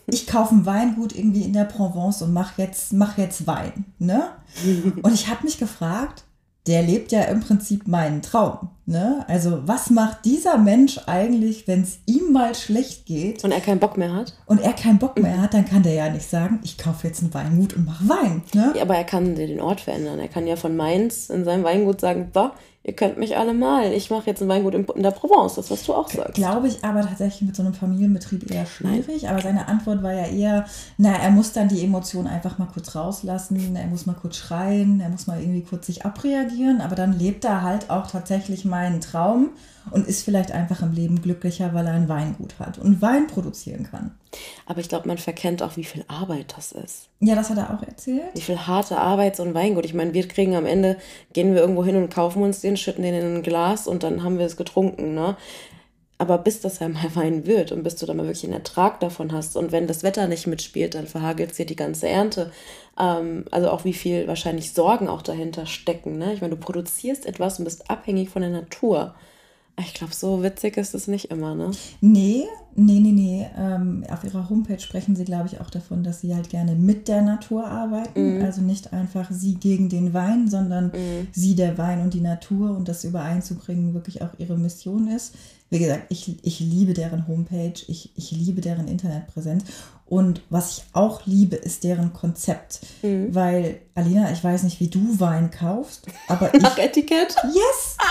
[0.07, 4.31] Ich kaufe ein Weingut irgendwie in der Provence und mach jetzt, mach jetzt Wein, ne?
[5.03, 6.25] Und ich habe mich gefragt,
[6.67, 8.71] der lebt ja im Prinzip meinen Traum.
[8.87, 9.25] Ne?
[9.29, 13.43] Also was macht dieser Mensch eigentlich, wenn es ihm mal schlecht geht?
[13.43, 14.37] Und er keinen Bock mehr hat?
[14.45, 17.23] Und er keinen Bock mehr hat, dann kann der ja nicht sagen, ich kaufe jetzt
[17.23, 18.43] ein Weingut und mache Wein.
[18.53, 18.75] Ne?
[18.77, 20.19] Ja, aber er kann den Ort verändern.
[20.19, 22.53] Er kann ja von Mainz in seinem Weingut sagen, da,
[22.85, 23.93] ihr könnt mich alle mal.
[23.93, 26.35] Ich mache jetzt ein Weingut in, der Provence, das was du auch sagst.
[26.35, 29.23] Glaube ich aber tatsächlich mit so einem Familienbetrieb eher schwierig.
[29.23, 29.33] Nein.
[29.33, 30.67] Aber seine Antwort war ja eher,
[30.99, 35.01] na, er muss dann die Emotionen einfach mal kurz rauslassen, er muss mal kurz schreien,
[35.01, 39.01] er muss mal irgendwie kurz sich abreagieren, aber dann lebt er halt auch tatsächlich meinen
[39.01, 39.51] Traum
[39.93, 43.89] und ist vielleicht einfach im Leben glücklicher, weil er ein Weingut hat und Wein produzieren
[43.89, 44.11] kann.
[44.67, 47.09] Aber ich glaube, man verkennt auch, wie viel Arbeit das ist.
[47.21, 48.35] Ja, das hat er auch erzählt.
[48.35, 49.85] Wie viel harte Arbeit so ein Weingut.
[49.85, 50.97] Ich meine, wir kriegen am Ende,
[51.33, 54.25] gehen wir irgendwo hin und kaufen uns den, schütten den in ein Glas und dann
[54.25, 55.37] haben wir es getrunken, ne?
[56.25, 59.31] Aber bis das einmal Wein wird und bis du dann mal wirklich einen Ertrag davon
[59.33, 62.51] hast und wenn das Wetter nicht mitspielt, dann verhagelt es dir die ganze Ernte.
[62.99, 66.17] Ähm, also auch wie viel wahrscheinlich Sorgen auch dahinter stecken.
[66.17, 66.33] Ne?
[66.33, 69.15] Ich meine, du produzierst etwas und bist abhängig von der Natur.
[69.79, 71.73] Ich glaube, so witzig ist es nicht immer, ne?
[72.01, 72.45] Nee,
[72.77, 73.47] nee, nee, nee.
[73.59, 77.09] Ähm, auf ihrer Homepage sprechen sie, glaube ich, auch davon, dass sie halt gerne mit
[77.09, 78.39] der Natur arbeiten.
[78.39, 78.45] Mhm.
[78.45, 81.27] Also nicht einfach sie gegen den Wein, sondern mhm.
[81.33, 85.35] sie, der Wein und die Natur und das übereinzubringen wirklich auch ihre Mission ist.
[85.75, 89.65] Wie gesagt, ich, ich liebe deren Homepage, ich, ich liebe deren Internetpräsenz.
[90.07, 92.79] Und was ich auch liebe, ist deren Konzept.
[93.03, 93.35] Mhm.
[93.35, 96.63] Weil, Alina, ich weiß nicht, wie du Wein kaufst, aber ich.
[96.63, 97.35] Nach Etikett?
[97.53, 97.97] Yes!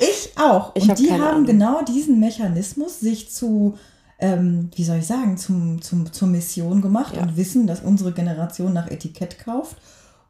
[0.00, 0.74] Ich auch.
[0.74, 1.46] Ich und hab die haben Ahnung.
[1.46, 3.76] genau diesen Mechanismus, sich zu,
[4.18, 7.22] ähm, wie soll ich sagen, zum, zum, zur Mission gemacht ja.
[7.22, 9.76] und wissen, dass unsere Generation nach Etikett kauft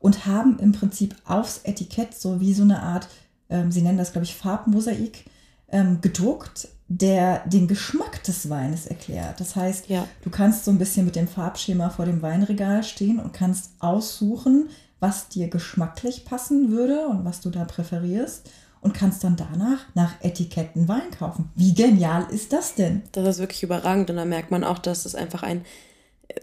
[0.00, 3.08] und haben im Prinzip aufs Etikett so wie so eine Art,
[3.48, 5.24] ähm, sie nennen das, glaube ich, Farbmosaik,
[5.70, 9.40] ähm, gedruckt, der den Geschmack des Weines erklärt.
[9.40, 10.06] Das heißt, ja.
[10.22, 14.70] du kannst so ein bisschen mit dem Farbschema vor dem Weinregal stehen und kannst aussuchen,
[15.00, 18.50] was dir geschmacklich passen würde und was du da präferierst
[18.80, 21.50] und kannst dann danach nach Etiketten Wein kaufen.
[21.54, 23.02] Wie genial ist das denn?
[23.12, 25.64] Das ist wirklich überragend und da merkt man auch, dass es einfach ein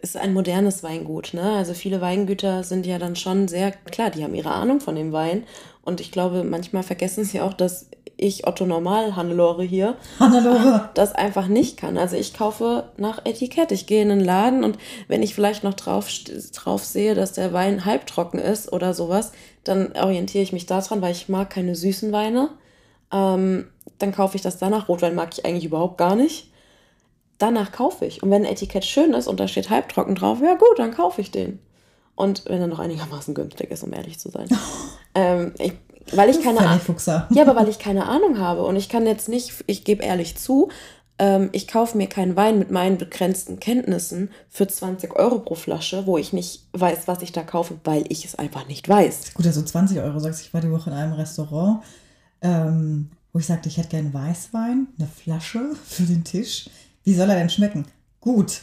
[0.01, 1.33] ist ein modernes Weingut.
[1.33, 1.53] Ne?
[1.53, 5.11] Also viele Weingüter sind ja dann schon sehr, klar, die haben ihre Ahnung von dem
[5.11, 5.43] Wein.
[5.83, 10.89] Und ich glaube, manchmal vergessen sie auch, dass ich, Otto Normal Hannelore hier, Hannelore.
[10.93, 11.97] das einfach nicht kann.
[11.97, 13.71] Also ich kaufe nach Etikett.
[13.71, 16.09] Ich gehe in einen Laden und wenn ich vielleicht noch drauf,
[16.53, 19.31] drauf sehe, dass der Wein halbtrocken ist oder sowas,
[19.63, 22.49] dann orientiere ich mich daran, weil ich mag keine süßen Weine.
[23.11, 23.67] Ähm,
[23.99, 24.87] dann kaufe ich das danach.
[24.87, 26.51] Rotwein mag ich eigentlich überhaupt gar nicht.
[27.37, 28.23] Danach kaufe ich.
[28.23, 31.21] Und wenn ein Etikett schön ist und da steht halbtrocken drauf, ja gut, dann kaufe
[31.21, 31.59] ich den.
[32.15, 34.47] Und wenn er noch einigermaßen günstig ist, um ehrlich zu sein.
[35.15, 35.73] ähm, ich
[36.11, 36.79] weil ich keine Ahnung.
[37.31, 40.37] Ja, aber weil ich keine Ahnung habe und ich kann jetzt nicht, ich gebe ehrlich
[40.37, 40.69] zu,
[41.17, 46.05] ähm, ich kaufe mir keinen Wein mit meinen begrenzten Kenntnissen für 20 Euro pro Flasche,
[46.05, 49.33] wo ich nicht weiß, was ich da kaufe, weil ich es einfach nicht weiß.
[49.33, 51.83] Gut, also 20 Euro, sagst du, ich war die Woche in einem Restaurant,
[52.41, 56.69] ähm, wo ich sagte, ich hätte gerne Weißwein, eine Flasche für den Tisch.
[57.03, 57.85] Wie soll er denn schmecken?
[58.19, 58.61] Gut.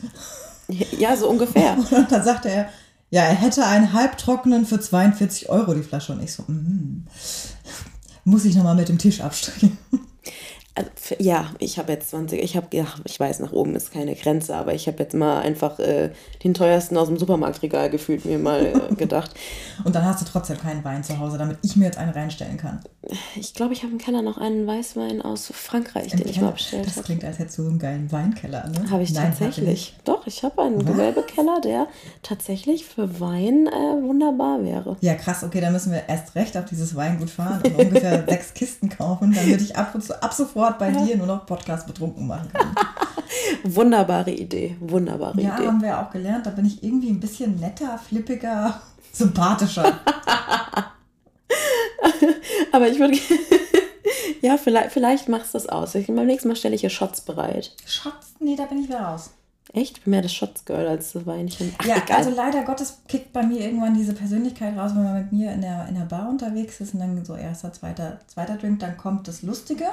[0.99, 1.77] Ja, so ungefähr.
[1.91, 2.69] Und dann sagte er,
[3.13, 6.15] ja, er hätte einen halbtrockenen für 42 Euro die Flasche.
[6.15, 7.07] Und ich so, mm,
[8.25, 9.77] muss ich nochmal mit dem Tisch abstrichen.
[10.75, 14.15] Also, ja, ich habe jetzt 20, ich habe, ja, ich weiß, nach oben ist keine
[14.15, 16.11] Grenze, aber ich habe jetzt mal einfach äh,
[16.45, 19.33] den teuersten aus dem Supermarktregal gefühlt mir mal äh, gedacht.
[19.85, 22.57] Und dann hast du trotzdem keinen Wein zu Hause, damit ich mir jetzt einen reinstellen
[22.57, 22.81] kann.
[23.37, 26.47] Ich glaube, ich habe im Keller noch einen Weißwein aus Frankreich, Im den ich Keller?
[26.47, 27.05] mal bestellt Das habe.
[27.05, 28.91] klingt, als hättest du so einen geilen Weinkeller, ne?
[28.91, 29.69] Habe ich Nein, tatsächlich.
[29.69, 29.95] nicht.
[30.05, 30.87] Doch, ich habe einen Was?
[30.87, 31.89] Gewölbekeller, der
[32.23, 34.97] tatsächlich für Wein äh, wunderbar wäre.
[35.01, 38.55] Ja, krass, okay, dann müssen wir erst recht auf dieses Weingut fahren und ungefähr sechs
[38.55, 42.27] Kisten kaufen, damit ich ab, und zu, ab sofort bei dir nur noch Podcast betrunken
[42.27, 42.75] machen kann.
[43.65, 45.67] Wunderbare Idee, wunderbare Ja, Idee.
[45.67, 48.81] haben wir ja auch gelernt, da bin ich irgendwie ein bisschen netter, flippiger,
[49.13, 49.99] sympathischer.
[52.73, 53.19] Aber ich würde.
[54.41, 55.95] ja, vielleicht, vielleicht machst du das aus.
[55.95, 57.75] Ich, beim nächsten Mal stelle ich hier Shots bereit.
[57.87, 59.31] Schatz, nee, da bin ich wieder raus.
[59.75, 59.99] Echt?
[59.99, 61.75] Ich bin mehr das Shots-Girl als das Weinchen.
[61.79, 62.19] Ach, ja, egal.
[62.19, 65.63] also leider Gottes kickt bei mir irgendwann diese Persönlichkeit raus, wenn man mit mir in
[65.63, 69.29] der, in der Bar unterwegs ist und dann so erster, zweiter, zweiter Drink, dann kommt
[69.29, 69.85] das Lustige.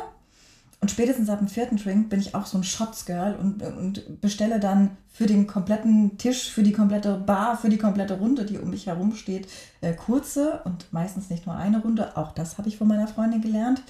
[0.82, 4.62] Und spätestens ab dem vierten Drink bin ich auch so ein Shots-Girl und, und bestelle
[4.62, 8.70] dann für den kompletten Tisch, für die komplette Bar, für die komplette Runde, die um
[8.70, 9.50] mich herum steht,
[9.82, 12.16] äh, kurze und meistens nicht nur eine Runde.
[12.16, 13.82] Auch das habe ich von meiner Freundin gelernt.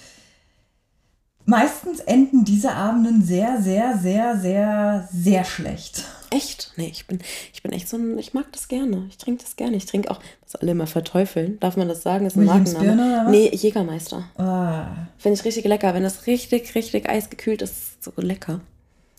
[1.45, 6.05] Meistens enden diese Abenden sehr, sehr, sehr, sehr, sehr schlecht.
[6.31, 6.73] Echt?
[6.75, 7.19] Nee, ich bin,
[7.53, 8.19] ich bin echt so ein.
[8.19, 9.07] Ich mag das gerne.
[9.09, 9.75] Ich trinke das gerne.
[9.77, 11.59] Ich trinke auch, was alle immer verteufeln.
[11.59, 12.27] Darf man das sagen?
[12.27, 12.93] Ist ein Markenname.
[12.93, 13.31] Oder was?
[13.31, 14.25] Nee, Jägermeister.
[14.37, 15.93] Ah, Finde ich richtig lecker.
[15.95, 18.61] Wenn das richtig, richtig eisgekühlt ist, ist es so lecker.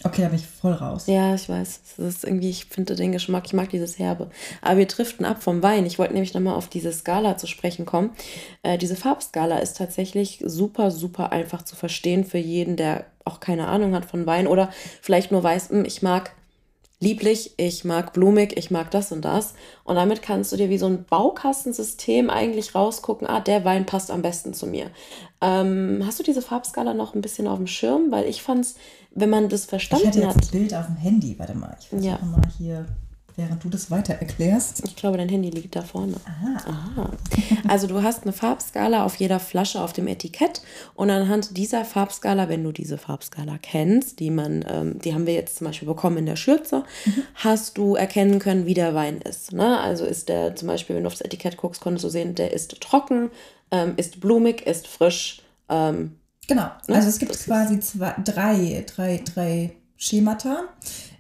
[0.05, 1.07] Okay, da bin ich voll raus.
[1.07, 1.81] Ja, ich weiß.
[1.97, 4.31] Das ist irgendwie, ich finde den Geschmack, ich mag dieses Herbe.
[4.63, 5.87] Aber wir driften ab vom Wein.
[5.87, 8.11] Ich wollte nämlich nochmal auf diese Skala zu sprechen kommen.
[8.63, 13.69] Äh, diese Farbskala ist tatsächlich super, super einfach zu verstehen für jeden, der auch keine
[13.69, 14.71] Ahnung hat von Wein oder
[15.03, 16.33] vielleicht nur weiß, "Hm, ich mag
[17.01, 19.55] lieblich, ich mag blumig, ich mag das und das.
[19.85, 24.11] Und damit kannst du dir wie so ein Baukastensystem eigentlich rausgucken, ah, der Wein passt
[24.11, 24.91] am besten zu mir.
[25.41, 28.11] Ähm, hast du diese Farbskala noch ein bisschen auf dem Schirm?
[28.11, 28.75] Weil ich fand es,
[29.13, 30.37] wenn man das Ich verstanden hat.
[30.37, 31.39] jetzt ein Bild auf dem Handy.
[31.39, 32.19] Warte mal, ich versuche Ja.
[32.25, 32.87] mal hier,
[33.37, 34.83] während du das weiter erklärst.
[34.85, 36.15] Ich glaube, dein Handy liegt da vorne.
[36.27, 36.71] Aha.
[36.71, 37.11] Aha.
[37.69, 40.61] Also du hast eine Farbskala auf jeder Flasche auf dem Etikett
[40.95, 45.35] und anhand dieser Farbskala, wenn du diese Farbskala kennst, die man, ähm, die haben wir
[45.35, 46.85] jetzt zum Beispiel bekommen in der Schürze,
[47.37, 49.53] hast du erkennen können, wie der Wein ist.
[49.53, 49.79] Ne?
[49.81, 52.81] Also ist der zum Beispiel, wenn du aufs Etikett guckst, konntest du sehen, der ist
[52.81, 53.31] trocken,
[53.71, 55.43] ähm, ist blumig, ist frisch.
[55.69, 56.17] Ähm,
[56.51, 56.95] Genau, Ne?
[56.97, 60.61] also es gibt quasi zwei, drei, drei, drei Schemata.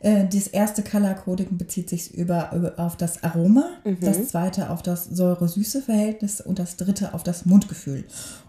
[0.00, 3.64] Äh, das erste Color Coding bezieht sich über, auf das Aroma,
[4.00, 8.04] das zweite auf das Säure-Süße-Verhältnis und das dritte auf das Mundgefühl.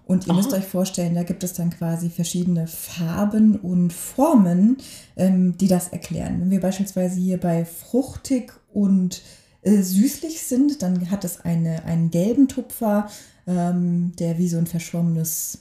[0.05, 0.57] Und ihr müsst Ah.
[0.57, 4.77] euch vorstellen, da gibt es dann quasi verschiedene Farben und Formen,
[5.17, 6.39] ähm, die das erklären.
[6.41, 9.21] Wenn wir beispielsweise hier bei fruchtig und
[9.63, 13.09] äh, süßlich sind, dann hat es eine, einen gelben Tupfer,
[13.47, 15.59] ähm, der wie so ein verschwommenes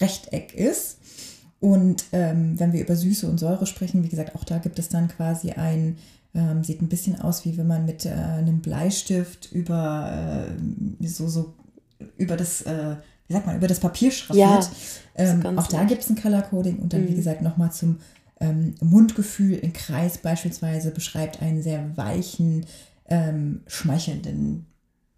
[0.00, 0.98] Rechteck ist.
[1.60, 4.88] Und ähm, wenn wir über Süße und Säure sprechen, wie gesagt, auch da gibt es
[4.88, 5.96] dann quasi ein,
[6.34, 10.46] ähm, sieht ein bisschen aus, wie wenn man mit äh, einem Bleistift über
[11.00, 11.54] äh, so, so
[12.18, 14.12] über das, äh, wie sagt man, über das Papier Ja,
[14.60, 14.70] schraffiert.
[15.16, 17.16] ähm, ganz auch da gibt es ein Color Coding und dann, wie Mhm.
[17.16, 17.98] gesagt, nochmal zum
[18.38, 19.58] ähm, Mundgefühl.
[19.62, 22.66] Ein Kreis beispielsweise beschreibt einen sehr weichen,
[23.08, 24.66] ähm, schmeichelnden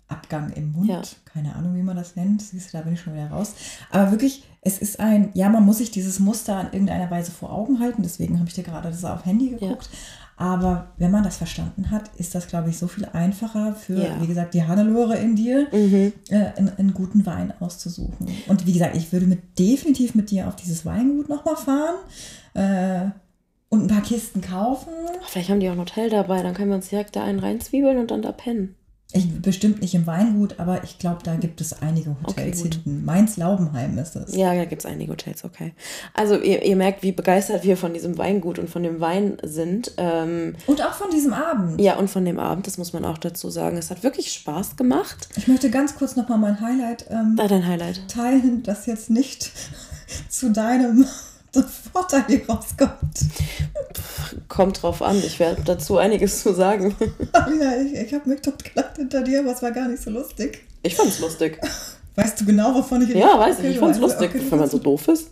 [0.08, 0.88] Abgang im Mund.
[0.88, 1.02] Ja.
[1.26, 2.42] Keine Ahnung, wie man das nennt.
[2.42, 3.54] Siehst du, da bin ich schon wieder raus.
[3.90, 7.52] Aber wirklich, es ist ein, ja, man muss sich dieses Muster in irgendeiner Weise vor
[7.52, 8.02] Augen halten.
[8.02, 9.90] Deswegen habe ich dir gerade das auf Handy geguckt.
[10.38, 14.20] Aber wenn man das verstanden hat, ist das, glaube ich, so viel einfacher für, Ja.
[14.22, 16.12] wie gesagt, die Hannelore in dir, mhm.
[16.28, 18.28] äh, einen, einen guten Wein auszusuchen.
[18.46, 21.96] Und wie gesagt, ich würde mit, definitiv mit dir auf dieses Weingut nochmal fahren
[22.54, 23.10] äh,
[23.68, 24.92] und ein paar Kisten kaufen.
[25.26, 27.98] Vielleicht haben die auch ein Hotel dabei, dann können wir uns direkt da einen reinzwiebeln
[27.98, 28.76] und dann da pennen.
[29.12, 32.74] Ich, bestimmt nicht im Weingut, aber ich glaube, da gibt es einige Hotels gut.
[32.74, 33.06] hinten.
[33.06, 34.36] Mainz-Laubenheim ist es.
[34.36, 35.72] Ja, da gibt es einige Hotels, okay.
[36.12, 39.92] Also ihr, ihr merkt, wie begeistert wir von diesem Weingut und von dem Wein sind.
[39.96, 41.80] Ähm, Und auch von diesem Abend.
[41.80, 43.78] ja, und von dem Abend, das muss man auch dazu sagen.
[43.78, 45.26] Es hat wirklich Spaß gemacht.
[45.36, 48.06] Ich möchte ganz kurz nochmal mein Highlight ähm, Da dein Highlight.
[48.08, 49.50] teilen, das jetzt nicht
[50.28, 51.06] zu deinem
[51.92, 53.18] Vorteil hier rauskommt.
[54.48, 56.94] Kommt drauf an, ich werde dazu einiges zu sagen.
[57.32, 60.64] ja, ich ich habe mich totgelacht hinter dir, aber es war gar nicht so lustig.
[60.82, 61.58] Ich fand's lustig.
[62.14, 64.58] Weißt du genau, wovon ich Ja, weiß Okay, ich, ich fand's weißt, lustig, okay, wenn
[64.58, 65.30] man so doof ist.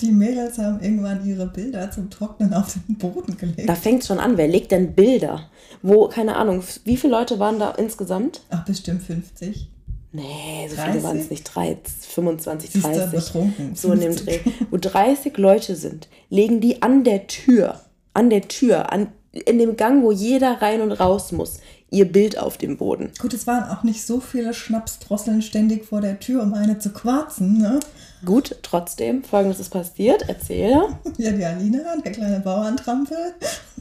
[0.00, 3.68] Die Mädels haben irgendwann ihre Bilder zum Trocknen auf den Boden gelegt.
[3.68, 4.36] Da fängt schon an.
[4.36, 5.48] Wer legt denn Bilder?
[5.82, 8.40] Wo, keine Ahnung, wie viele Leute waren da insgesamt?
[8.50, 9.68] Ach, bestimmt 50.
[10.12, 10.92] Nee, so 30?
[10.92, 11.44] viele waren es nicht.
[11.44, 13.10] 30, 25, Siehst du, 30.
[13.10, 13.74] betrunken.
[13.76, 14.42] So in dem 50.
[14.42, 14.52] Dreh.
[14.70, 17.80] Wo 30 Leute sind, legen die an der Tür,
[18.12, 22.38] an der Tür, an, in dem Gang, wo jeder rein und raus muss, ihr Bild
[22.38, 23.10] auf dem Boden.
[23.20, 26.90] Gut, es waren auch nicht so viele Schnapsdrosseln ständig vor der Tür, um eine zu
[26.90, 27.78] quarzen, ne?
[28.24, 30.28] Gut, trotzdem, folgendes ist passiert.
[30.28, 30.88] Erzähle.
[31.18, 33.16] Ja, die Alina, der kleine Bauerntrampel.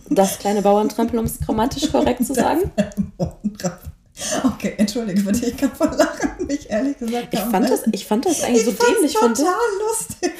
[0.09, 2.71] Das kleine Bauerntrampel, um es grammatisch korrekt zu sagen.
[3.17, 3.88] Bauerntrampel.
[4.43, 8.25] Okay, entschuldige bitte, ich kann vor Lachen mich ehrlich gesagt Ich fand das, ich fand
[8.25, 9.43] das eigentlich so ich fand's dämlich von dir.
[9.43, 9.53] total
[9.87, 10.31] lustig.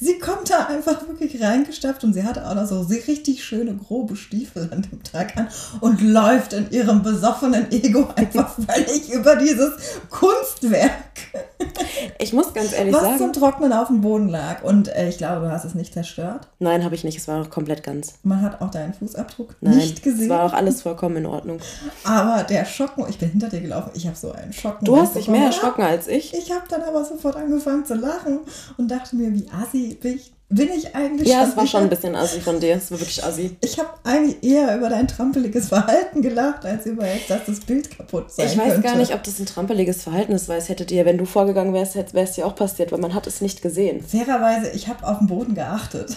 [0.00, 4.16] Sie kommt da einfach wirklich reingestapft und sie hatte auch noch so richtig schöne grobe
[4.16, 5.48] Stiefel an dem Tag an
[5.80, 9.72] und läuft in ihrem besoffenen Ego einfach völlig über dieses
[10.10, 10.92] Kunstwerk,
[12.18, 13.18] Ich muss ganz ehrlich was sagen.
[13.18, 14.62] zum Trocknen auf dem Boden lag.
[14.62, 16.48] Und äh, ich glaube, du hast es nicht zerstört.
[16.58, 17.16] Nein, habe ich nicht.
[17.18, 18.14] Es war noch komplett ganz.
[18.22, 20.24] Man hat auch deinen Fußabdruck Nein, nicht gesehen.
[20.24, 21.58] es war auch alles vollkommen in Ordnung.
[22.04, 24.78] aber der Schock, ich bin hinter dir gelaufen, ich habe so einen Schock.
[24.82, 26.34] Du hast dich mehr erschrocken als ich.
[26.34, 28.40] Ich habe dann aber sofort angefangen zu lachen
[28.76, 31.88] und dachte mir, wie assi bin ich, bin ich eigentlich Ja, es war schon ein
[31.88, 32.76] bisschen assi von dir.
[32.76, 33.56] Es war wirklich assi.
[33.60, 37.90] Ich habe eigentlich eher über dein trampeliges Verhalten gelacht, als über jetzt, dass das Bild
[37.96, 38.88] kaputt sein Ich weiß könnte.
[38.88, 41.74] gar nicht, ob das ein trampeliges Verhalten ist, weil es hätte dir, wenn du vorgegangen
[41.74, 44.04] wärst, wäre es dir auch passiert, weil man hat es nicht gesehen.
[44.06, 46.16] Fairerweise, ich habe auf den Boden geachtet.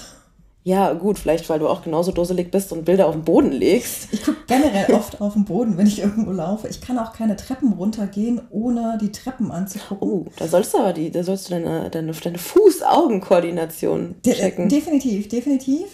[0.63, 4.09] Ja, gut, vielleicht, weil du auch genauso dusselig bist und Bilder auf den Boden legst.
[4.11, 6.67] Ich gucke generell oft auf den Boden, wenn ich irgendwo laufe.
[6.67, 10.07] Ich kann auch keine Treppen runtergehen, ohne die Treppen anzugucken.
[10.07, 14.67] Oh, da sollst du aber die, da sollst du deine, deine, deine Fuß-Augen-Koordination De checken.
[14.69, 15.85] definitiv, definitiv.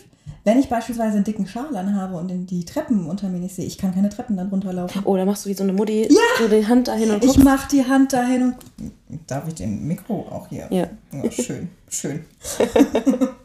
[0.43, 3.65] Wenn ich beispielsweise einen dicken Schal anhabe und in die Treppen unter mir nicht sehe,
[3.65, 5.01] ich kann keine Treppen dann runterlaufen.
[5.05, 6.07] Oh, da machst du wie so eine Mutti
[6.39, 7.43] so die Hand dahin und Ich guckst.
[7.43, 8.55] mache die Hand dahin und.
[9.27, 10.67] Darf ich den Mikro auch hier?
[10.69, 10.87] Ja.
[11.23, 12.25] ja schön, schön.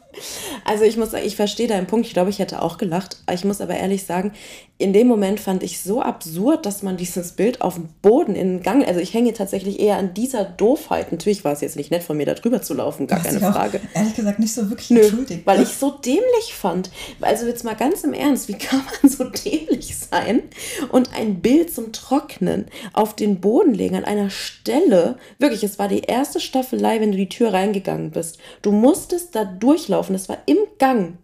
[0.65, 2.05] Also ich muss sagen, ich verstehe deinen Punkt.
[2.07, 3.17] Ich glaube, ich hätte auch gelacht.
[3.31, 4.33] Ich muss aber ehrlich sagen,
[4.81, 8.57] in dem Moment fand ich so absurd, dass man dieses Bild auf dem Boden in
[8.57, 11.11] den Gang, also ich hänge tatsächlich eher an dieser Doofheit.
[11.11, 13.37] Natürlich war es jetzt nicht nett von mir, da drüber zu laufen, gar Was keine
[13.37, 13.79] ich auch, Frage.
[13.93, 15.45] Ehrlich gesagt, nicht so wirklich Nö, entschuldigt.
[15.45, 16.89] weil ich so dämlich fand.
[17.21, 20.41] Also jetzt mal ganz im Ernst, wie kann man so dämlich sein
[20.89, 25.19] und ein Bild zum Trocknen auf den Boden legen an einer Stelle?
[25.37, 28.39] Wirklich, es war die erste Staffelei, wenn du die Tür reingegangen bist.
[28.63, 31.17] Du musstest da durchlaufen, es war im Gang.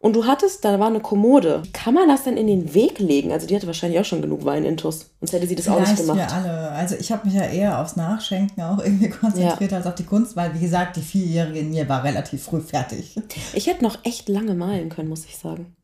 [0.00, 1.62] Und du hattest, da war eine Kommode.
[1.72, 3.32] Kann man das denn in den Weg legen?
[3.32, 5.06] Also die hatte wahrscheinlich auch schon genug Wein intus.
[5.20, 6.32] Sonst hätte sie das auch nicht Vielleicht wir gemacht.
[6.34, 6.70] alle.
[6.72, 10.36] Also ich habe mich ja eher aufs Nachschenken auch irgendwie konzentriert als auf die Kunst,
[10.36, 13.16] weil wie gesagt, die Vierjährige in mir war relativ früh fertig.
[13.54, 15.74] Ich hätte noch echt lange malen können, muss ich sagen.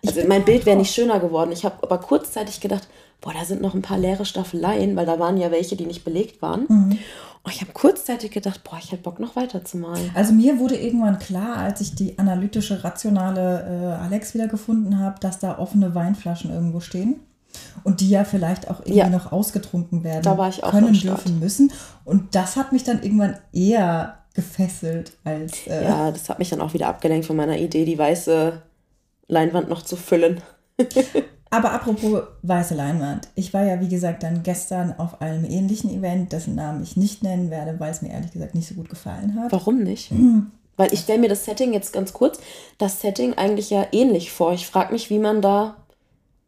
[0.00, 1.52] Ich Also bin mein Bild wäre nicht schöner geworden.
[1.52, 2.88] Ich habe aber kurzzeitig gedacht,
[3.20, 6.04] boah, da sind noch ein paar leere Staffeleien, weil da waren ja welche, die nicht
[6.04, 6.66] belegt waren.
[6.68, 6.98] Mhm.
[7.42, 10.10] Und ich habe kurzzeitig gedacht, boah, ich hätte Bock noch weiter zu malen.
[10.14, 15.38] Also mir wurde irgendwann klar, als ich die analytische, rationale äh, Alex wiedergefunden habe, dass
[15.38, 17.20] da offene Weinflaschen irgendwo stehen.
[17.84, 19.08] Und die ja vielleicht auch irgendwie Ja.
[19.08, 21.72] noch ausgetrunken werden Da war ich auch können, dürfen, müssen.
[22.04, 26.60] Und das hat mich dann irgendwann eher gefesselt als äh, Ja, das hat mich dann
[26.60, 28.60] auch wieder abgelenkt von meiner Idee, die weiße
[29.28, 30.42] Leinwand noch zu füllen.
[31.50, 33.28] Aber apropos weiße Leinwand.
[33.34, 37.22] Ich war ja, wie gesagt, dann gestern auf einem ähnlichen Event, dessen Namen ich nicht
[37.22, 39.52] nennen werde, weil es mir ehrlich gesagt nicht so gut gefallen hat.
[39.52, 40.12] Warum nicht?
[40.12, 40.50] Mhm.
[40.78, 42.38] Weil ich stelle mir das Setting jetzt ganz kurz,
[42.76, 44.52] das Setting eigentlich ja ähnlich vor.
[44.52, 45.78] Ich frage mich, wie man da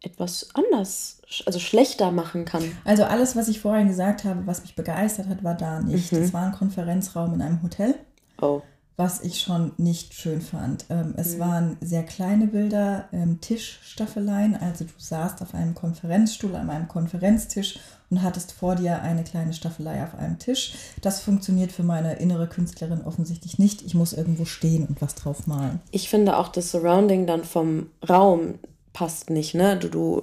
[0.02, 2.62] etwas anders, also schlechter machen kann.
[2.84, 6.12] Also alles, was ich vorhin gesagt habe, was mich begeistert hat, war da nicht.
[6.12, 6.18] Mhm.
[6.18, 7.94] Es war ein Konferenzraum in einem Hotel,
[8.40, 8.62] Oh.
[8.98, 10.84] Was ich schon nicht schön fand.
[10.90, 11.38] Ähm, es Mhm.
[11.38, 14.56] waren sehr kleine Bilder, ähm, Tischstaffeleien.
[14.56, 17.78] Also du saßt auf einem Konferenzstuhl an einem Konferenztisch
[18.10, 20.74] und hattest vor dir eine kleine Staffelei auf einem Tisch.
[21.00, 23.82] Das funktioniert für meine innere Künstlerin offensichtlich nicht.
[23.82, 25.78] Ich muss irgendwo stehen und was drauf malen.
[25.92, 28.54] Ich finde auch das Surrounding dann vom Raum
[28.92, 29.76] passt nicht, ne?
[29.78, 30.22] Du, du,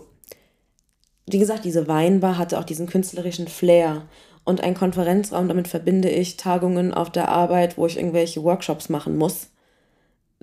[1.28, 4.02] wie gesagt, diese Weinbar hatte auch diesen künstlerischen Flair.
[4.46, 9.18] Und ein Konferenzraum, damit verbinde ich Tagungen auf der Arbeit, wo ich irgendwelche Workshops machen
[9.18, 9.48] muss.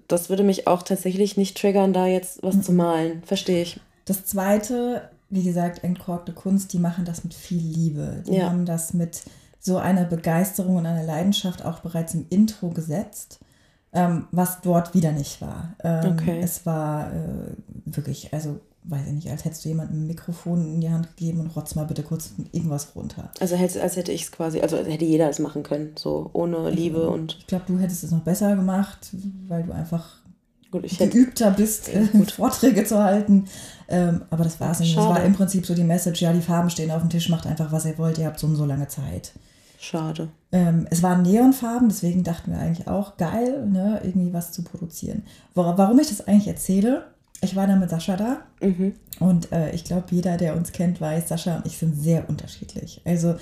[0.09, 3.23] Das würde mich auch tatsächlich nicht triggern, da jetzt was zu malen.
[3.25, 3.81] Verstehe ich.
[4.05, 8.25] Das zweite, wie gesagt, entkorkte Kunst, die machen das mit viel Liebe.
[8.27, 8.47] Die Ja.
[8.51, 9.23] haben das mit
[9.61, 13.39] so einer Begeisterung und einer Leidenschaft auch bereits im Intro gesetzt,
[13.93, 15.75] ähm, was dort wieder nicht war.
[15.85, 16.41] Ähm, Okay.
[16.43, 20.81] Es war äh, wirklich, also weiß ich nicht, als hättest du jemandem ein Mikrofon in
[20.81, 23.31] die Hand gegeben und rotz mal bitte kurz irgendwas runter.
[23.41, 26.31] Also als, als hätte ich es quasi, also als hätte jeder es machen können, so
[26.33, 29.11] ohne Liebe und Ich glaube, du hättest es noch besser gemacht,
[29.49, 30.23] weil du einfach
[30.73, 31.11] gut, ich hätte.
[31.11, 33.45] geübter bist, äh, Vorträge zu halten.
[33.89, 34.97] Ähm, aber das war es nicht.
[34.97, 35.21] Das Schade.
[35.21, 37.71] war im Prinzip so die Message, ja, die Farben stehen auf dem Tisch, macht einfach,
[37.71, 39.33] was ihr wollt, ihr habt so und so lange Zeit.
[39.79, 40.29] Schade.
[40.53, 45.25] Ähm, es waren Neonfarben, deswegen dachten wir eigentlich auch, geil, ne, irgendwie was zu produzieren.
[45.55, 47.05] Warum ich das eigentlich erzähle,
[47.43, 48.95] ich war da mit Sascha da Mhm.
[49.19, 53.01] und äh, ich glaube, jeder, der uns kennt, weiß, Sascha und ich sind sehr unterschiedlich.
[53.05, 53.35] Also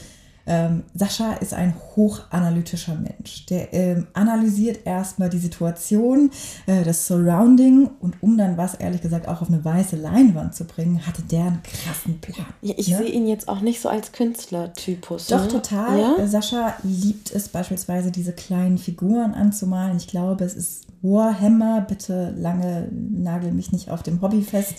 [0.46, 3.46] ähm, Sascha ist ein hochanalytischer Mensch.
[3.46, 6.30] Der ähm, analysiert erstmal die Situation,
[6.66, 10.64] äh, das Surrounding und um dann was, ehrlich gesagt, auch auf eine weiße Leinwand zu
[10.64, 12.46] bringen, hatte der einen krassen Plan.
[12.62, 12.98] Ja, ich ne?
[12.98, 15.28] sehe ihn jetzt auch nicht so als Künstlertypus.
[15.28, 15.48] Doch, ne?
[15.48, 15.98] total.
[15.98, 16.16] Ja?
[16.16, 19.96] Äh, Sascha liebt es beispielsweise, diese kleinen Figuren anzumalen.
[19.96, 21.82] Ich glaube, es ist Warhammer.
[21.82, 24.74] Bitte lange nagel mich nicht auf dem Hobby fest.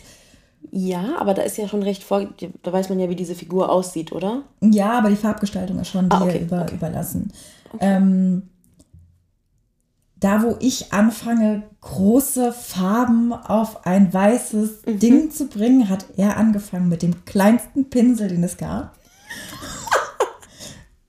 [0.69, 2.27] Ja, aber da ist ja schon recht vor.
[2.63, 4.43] Da weiß man ja, wie diese Figur aussieht, oder?
[4.61, 6.75] Ja, aber die Farbgestaltung ist schon dir Ah, okay, über, okay.
[6.75, 7.31] überlassen.
[7.79, 8.43] Ähm,
[10.19, 14.99] da, wo ich anfange, große Farben auf ein weißes Mhm.
[14.99, 18.95] Ding zu bringen, hat er angefangen mit dem kleinsten Pinsel, den es gab.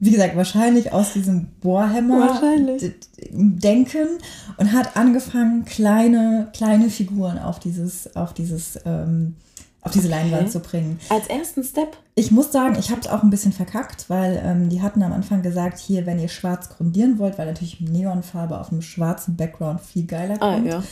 [0.05, 2.81] Wie gesagt, wahrscheinlich aus diesem Warhammer Wahrscheinlich.
[2.83, 4.09] d- d- Denken
[4.57, 9.37] und hat angefangen, kleine, kleine Figuren auf dieses, auf dieses, ähm,
[9.81, 10.17] auf diese Okay.
[10.17, 10.99] Leinwand zu bringen.
[11.09, 11.97] Als ersten Step.
[12.17, 15.13] Ich muss sagen, ich habe es auch ein bisschen verkackt, weil ähm, die hatten am
[15.13, 19.81] Anfang gesagt, hier, wenn ihr schwarz grundieren wollt, weil natürlich Neonfarbe auf einem schwarzen Background
[19.81, 20.83] viel geiler Ah, kommt, ja.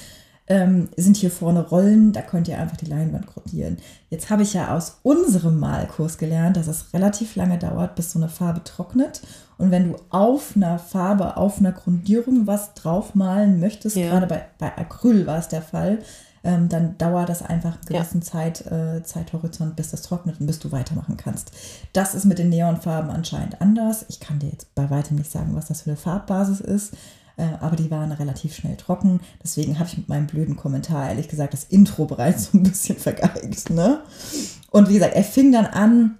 [0.51, 3.79] Ähm, sind hier vorne Rollen, da könnt ihr einfach die Leinwand grundieren.
[4.11, 8.19] Jetzt habe ich ja aus unserem Malkurs gelernt, dass es relativ lange dauert, bis so
[8.19, 9.23] eine Farbe trocknet.
[9.59, 14.09] Und wenn du auf einer Farbe, auf einer Grundierung was draufmalen möchtest, Ja.
[14.11, 16.01] gerade bei, bei Acryl war es der Fall,
[16.43, 18.01] ähm, dann dauert das einfach einen Ja.
[18.01, 21.53] gewissen Zeit, äh, Zeithorizont, bis das trocknet und bis du weitermachen kannst.
[21.93, 24.05] Das ist mit den Neonfarben anscheinend anders.
[24.09, 26.95] Ich kann dir jetzt bei weitem nicht sagen, was das für eine Farbbasis ist,
[27.61, 29.21] aber die waren relativ schnell trocken.
[29.43, 32.97] Deswegen habe ich mit meinem blöden Kommentar, ehrlich gesagt, das Intro bereits so ein bisschen
[32.97, 33.71] vergeigt.
[33.71, 34.03] Ne?
[34.71, 36.19] Und wie gesagt, er fing dann an,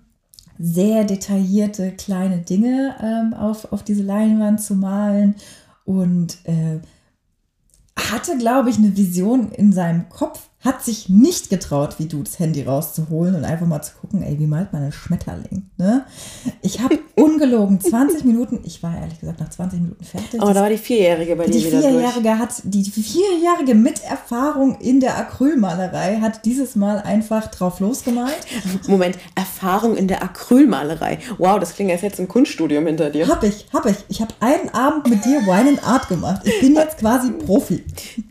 [0.59, 5.37] sehr detaillierte kleine Dinge ähm, auf, auf diese Leinwand zu malen
[5.87, 6.81] und äh,
[7.97, 12.39] hatte, glaube ich, eine Vision in seinem Kopf, hat sich nicht getraut, wie du das
[12.39, 15.71] Handy rauszuholen und einfach mal zu gucken, ey, wie malt man einen Schmetterling?
[15.79, 16.05] Ne?
[16.61, 20.41] Ich habe ungelogen 20 Minuten, ich war ehrlich gesagt nach 20 Minuten fertig.
[20.41, 21.93] Aber da war die Vierjährige bei Die dir wieder durch.
[21.93, 28.37] Vierjährige hat, die Vierjährige mit Erfahrung in der Acrylmalerei hat dieses Mal einfach drauf losgemalt.
[28.87, 31.21] Moment, Erfahrung in der Acrylmalerei.
[31.39, 33.29] Wow, das klingt, als hättest du ein Kunststudium hinter dir.
[33.29, 33.97] Hab ich, hab ich.
[34.09, 36.43] Ich habe einen Abend mit dir Wine and Art gemacht.
[36.45, 37.83] Ich bin jetzt quasi Profi.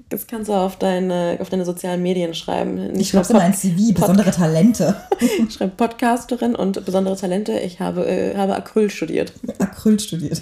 [0.10, 2.78] Das kannst du auf deine, auf deine sozialen Medien schreiben.
[2.92, 4.96] Ich Nicht schreibe immer ein CV, besondere Talente.
[5.20, 7.60] Pod schreib Podcasterin und besondere Talente.
[7.60, 9.34] Ich habe, äh, habe Acryl studiert.
[9.60, 10.42] Acryl studiert.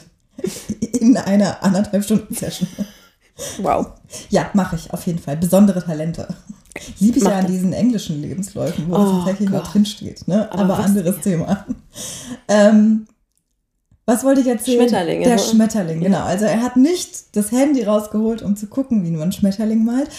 [1.00, 2.70] In einer anderthalb Stunden Session.
[3.62, 3.88] Wow.
[4.30, 5.36] Ja, mache ich auf jeden Fall.
[5.38, 6.28] Besondere Talente.
[7.00, 9.74] Liebe ich Mach ja an diesen englischen Lebensläufen, wo Oh das tatsächlich mal Gott.
[9.74, 10.28] drinsteht.
[10.28, 10.50] Ne?
[10.52, 11.66] Aber Aber, anderes Thema.
[12.48, 13.08] Ähm,
[14.08, 14.88] was wollte ich erzählen?
[14.88, 15.40] Schmetterlinge, Der ne?
[15.40, 16.24] Schmetterling, genau.
[16.24, 20.10] Also er hat nicht das Handy rausgeholt, um zu gucken, wie man einen Schmetterling malt.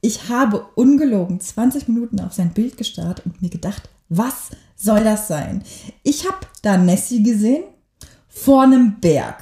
[0.00, 5.28] Ich habe ungelogen 20 Minuten auf sein Bild gestarrt und mir gedacht, was soll das
[5.28, 5.62] sein?
[6.02, 7.62] Ich habe da Nessie gesehen
[8.28, 9.38] vor einem Berg.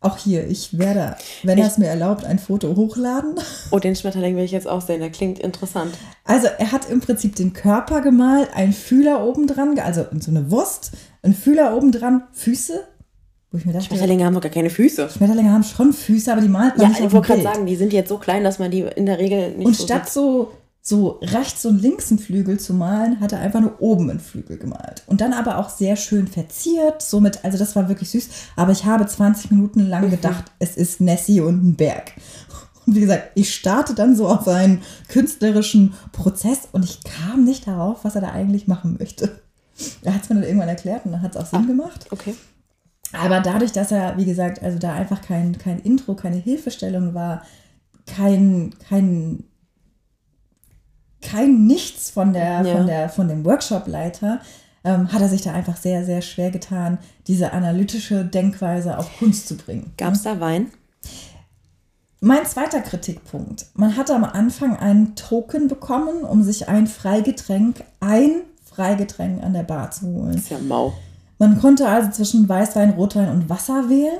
[0.00, 3.34] Auch hier, ich werde, wenn er es mir erlaubt, ein Foto hochladen.
[3.70, 5.00] Oh, den Schmetterling will ich jetzt auch sehen.
[5.00, 5.94] Der klingt interessant.
[6.24, 10.50] Also er hat im Prinzip den Körper gemalt, einen Fühler oben dran, also so eine
[10.50, 12.84] Wurst, ein Fühler oben dran, Füße.
[13.52, 15.10] Wo ich mir dachte, Schmetterlinge haben doch gar keine Füße.
[15.10, 17.66] Schmetterlinge haben schon Füße, aber die malt man Ja, nicht auf ich wollte gerade sagen,
[17.66, 20.06] die sind jetzt so klein, dass man die in der Regel nicht Und so statt
[20.06, 20.14] sieht.
[20.14, 24.20] so, so rechts und links einen Flügel zu malen, hat er einfach nur oben einen
[24.20, 25.02] Flügel gemalt.
[25.06, 27.02] Und dann aber auch sehr schön verziert.
[27.02, 28.28] Somit, also das war wirklich süß.
[28.56, 29.90] Aber ich habe 20 Minuten Mhm.
[29.90, 32.12] lang gedacht, es ist Nessie und ein Berg.
[32.86, 37.66] Und wie gesagt, ich starte dann so auf einen künstlerischen Prozess und ich kam nicht
[37.68, 39.40] darauf, was er da eigentlich machen möchte.
[40.02, 42.06] Er hat es mir dann irgendwann erklärt und dann hat es auch Sinn gemacht.
[42.10, 42.34] Okay.
[43.12, 47.42] Aber dadurch, dass er, wie gesagt, also da einfach kein, kein Intro, keine Hilfestellung war,
[48.06, 49.44] kein, kein,
[51.20, 52.76] kein Nichts von, der, Ja.
[52.76, 54.40] von, der, von dem Workshopleiter,
[54.84, 59.46] ähm, hat er sich da einfach sehr, sehr schwer getan, diese analytische Denkweise auf Kunst
[59.46, 59.92] zu bringen.
[59.96, 60.70] Gab es da Wein?
[62.20, 63.66] Mein zweiter Kritikpunkt.
[63.74, 69.64] Man hatte am Anfang einen Token bekommen, um sich ein Freigetränk, ein Freigetränk an der
[69.64, 70.34] Bar zu holen.
[70.36, 70.92] Ist ja mau.
[71.38, 74.18] Man konnte also zwischen Weißwein, Rotwein und Wasser wählen.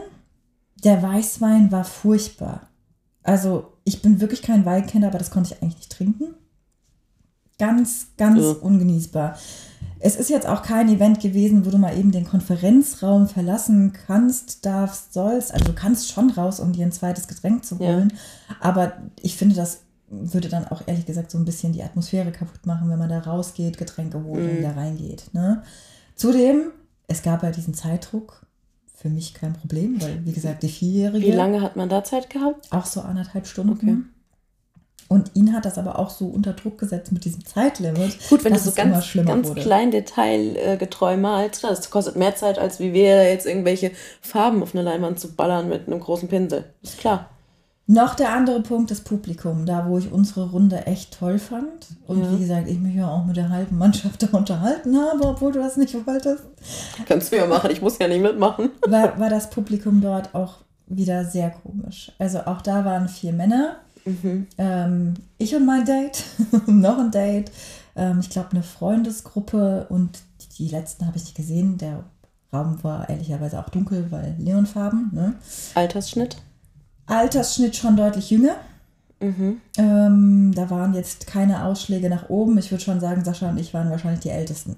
[0.82, 2.68] Der Weißwein war furchtbar.
[3.22, 6.34] Also ich bin wirklich kein Weinkenner, aber das konnte ich eigentlich nicht trinken.
[7.58, 8.50] Ganz, ganz Ja.
[8.60, 9.36] ungenießbar.
[10.00, 14.66] Es ist jetzt auch kein Event gewesen, wo du mal eben den Konferenzraum verlassen kannst,
[14.66, 15.52] darfst, sollst.
[15.54, 17.86] Also du kannst schon raus, um dir ein zweites Getränk zu Ja.
[17.92, 18.12] holen.
[18.58, 22.66] Aber ich finde, das würde dann auch ehrlich gesagt so ein bisschen die Atmosphäre kaputt
[22.66, 24.58] machen, wenn man da rausgeht, Getränke holt und Mhm.
[24.58, 25.30] wieder reingeht.
[25.32, 25.62] Ne?
[26.16, 26.72] Zudem,
[27.08, 28.46] es gab ja diesen Zeitdruck.
[29.02, 31.26] für mich kein Problem, weil, wie gesagt, die Vierjährige.
[31.26, 32.70] Wie lange hat man da Zeit gehabt?
[32.70, 33.72] Auch so anderthalb Stunden.
[33.72, 33.96] Okay.
[35.08, 38.16] Und ihn hat das aber auch so unter Druck gesetzt mit diesem Zeitlimit.
[38.30, 39.60] Gut, wenn du so ganz, ganz wurde.
[39.60, 43.90] klein detailgetreu malst, das kostet mehr Zeit, als wie wir jetzt irgendwelche
[44.20, 46.64] Farben auf eine Leinwand zu ballern mit einem großen Pinsel.
[46.82, 47.28] Ist klar.
[47.86, 51.88] Noch der andere Punkt, das Publikum, da wo ich unsere Runde echt toll fand.
[52.06, 52.32] Und ja.
[52.32, 55.58] wie gesagt, ich mich ja auch mit der halben Mannschaft da unterhalten habe, obwohl du
[55.58, 56.44] das nicht wolltest.
[57.06, 58.70] Kannst du ja machen, ich muss ja nicht mitmachen.
[58.86, 62.12] War, war das Publikum dort auch wieder sehr komisch.
[62.18, 64.46] Also auch da waren vier Männer Mhm.
[64.58, 66.24] Ähm, ich und mein Date,
[66.66, 67.50] noch ein Date,
[67.96, 71.78] ähm, ich glaube eine Freundesgruppe und die, die letzten habe ich nicht gesehen.
[71.78, 72.04] Der
[72.52, 75.10] Raum war ehrlicherweise auch dunkel, weil Neonfarben.
[75.12, 75.34] Ne?
[75.74, 76.36] Altersschnitt?
[77.12, 78.56] Altersschnitt schon deutlich jünger.
[79.20, 79.60] Mhm.
[79.78, 82.58] Ähm, da waren jetzt keine Ausschläge nach oben.
[82.58, 84.76] Ich würde schon sagen, Sascha und ich waren wahrscheinlich die Ältesten.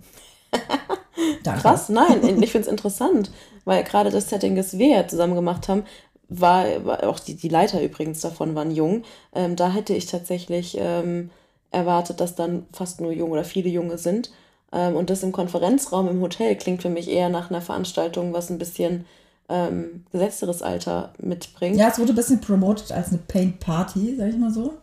[1.45, 3.31] Krass, nein, ich finde es interessant,
[3.65, 5.85] weil gerade das Setting, das wir ja zusammen gemacht haben,
[6.29, 9.05] war, war auch die, die Leiter übrigens davon waren jung.
[9.35, 11.31] Ähm, da hätte ich tatsächlich ähm,
[11.71, 14.31] erwartet, dass dann fast nur Junge oder viele Junge sind.
[14.73, 18.51] Ähm, und das im Konferenzraum im Hotel klingt für mich eher nach einer Veranstaltung, was
[18.51, 19.07] ein bisschen
[19.49, 21.77] ähm, gesetzteres Alter mitbringt.
[21.77, 24.75] Ja, es wurde ein bisschen promoted als eine Paint Party, sag ich mal so.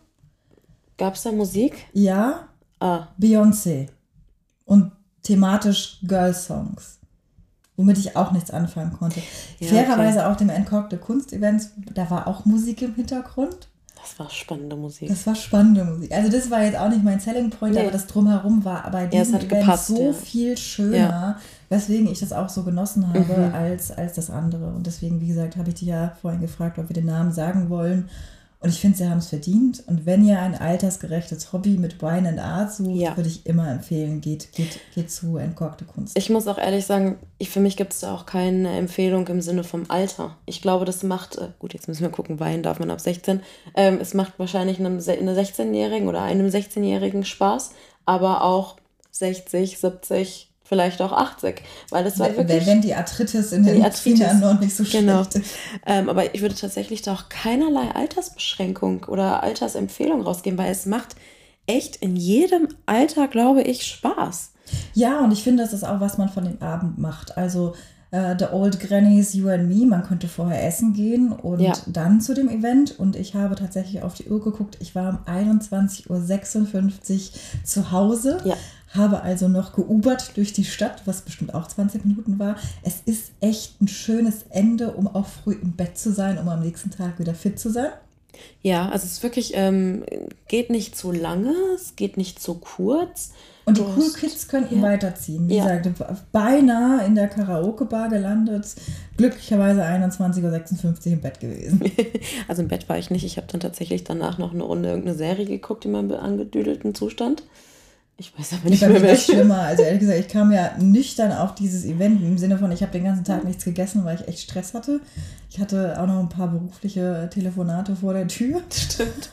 [0.96, 1.86] Gab es da Musik?
[1.92, 2.48] Ja.
[2.78, 3.08] Ah.
[3.18, 3.88] Beyoncé.
[4.64, 4.92] Und
[5.22, 7.00] thematisch Girl Songs
[7.76, 9.20] womit ich auch nichts anfangen konnte.
[9.58, 10.28] Ja, Fairerweise okay.
[10.28, 13.68] auch dem Entkokte Kunstevent, da war auch Musik im Hintergrund.
[14.02, 15.08] Das war spannende Musik.
[15.08, 16.12] Das war spannende Musik.
[16.12, 17.80] Also das war jetzt auch nicht mein Selling Point, nee.
[17.80, 20.12] aber das drumherum war bei diesem ja, Event gepasst, so ja.
[20.12, 21.38] viel schöner, ja.
[21.68, 23.54] weswegen ich das auch so genossen habe mhm.
[23.54, 24.66] als, als das andere.
[24.72, 27.70] Und deswegen, wie gesagt, habe ich dich ja vorhin gefragt, ob wir den Namen sagen
[27.70, 28.08] wollen.
[28.62, 29.82] Und ich finde, sie haben es verdient.
[29.88, 33.16] Und wenn ihr ein altersgerechtes Hobby mit Wine and Art sucht, ja.
[33.16, 36.16] würde ich immer empfehlen, geht, geht, geht zu entkorkte Kunst.
[36.16, 39.40] Ich muss auch ehrlich sagen, ich, für mich gibt es da auch keine Empfehlung im
[39.40, 40.36] Sinne vom Alter.
[40.46, 43.40] Ich glaube, das macht, äh, gut, jetzt müssen wir gucken, Wein darf man ab 16.
[43.74, 47.72] Ähm, es macht wahrscheinlich einem, einem 16-Jährigen oder einem 16-Jährigen Spaß,
[48.06, 48.76] aber auch
[49.10, 51.60] 60, 70, vielleicht auch 80,
[51.90, 52.66] weil das war wenn, wirklich...
[52.66, 55.22] Wenn die Arthritis in den Fingern noch nicht so genau.
[55.22, 55.54] schlecht ist.
[55.84, 61.14] Ähm, aber ich würde tatsächlich da auch keinerlei Altersbeschränkung oder Altersempfehlung rausgeben, weil es macht
[61.66, 64.52] echt in jedem Alter, glaube ich, Spaß.
[64.94, 67.36] Ja, und ich finde, das ist auch, was man von dem Abend macht.
[67.36, 67.74] Also
[68.10, 71.74] uh, The Old Grannies, You and Me, man könnte vorher essen gehen und ja.
[71.86, 72.98] dann zu dem Event.
[72.98, 77.30] Und ich habe tatsächlich auf die Uhr geguckt, ich war um 21.56 Uhr
[77.62, 78.40] zu Hause.
[78.46, 78.56] Ja
[78.94, 82.56] habe also noch geubert durch die Stadt, was bestimmt auch 20 Minuten war.
[82.82, 86.60] Es ist echt ein schönes Ende, um auch früh im Bett zu sein, um am
[86.60, 87.90] nächsten Tag wieder fit zu sein.
[88.62, 90.04] Ja, also es ist wirklich, ähm,
[90.48, 93.32] geht nicht zu lange, es geht nicht zu kurz.
[93.64, 94.82] Und die Cool Kids könnten ja.
[94.82, 95.48] weiterziehen.
[95.48, 95.76] Wie ja.
[95.76, 98.66] gesagt, beinahe in der Karaoke-Bar gelandet.
[99.16, 101.80] Glücklicherweise 21.56 Uhr im Bett gewesen.
[102.48, 103.24] also im Bett war ich nicht.
[103.24, 107.44] Ich habe dann tatsächlich danach noch eine Runde irgendeine Serie geguckt in meinem angedüdelten Zustand.
[108.22, 109.32] Ich weiß aber nicht mehr welche.
[109.32, 109.62] schlimmer.
[109.62, 112.92] Also ehrlich gesagt, ich kam ja nüchtern auf dieses Event im Sinne von, ich habe
[112.92, 115.00] den ganzen Tag nichts gegessen, weil ich echt Stress hatte.
[115.50, 118.62] Ich hatte auch noch ein paar berufliche Telefonate vor der Tür.
[118.70, 119.30] Stimmt.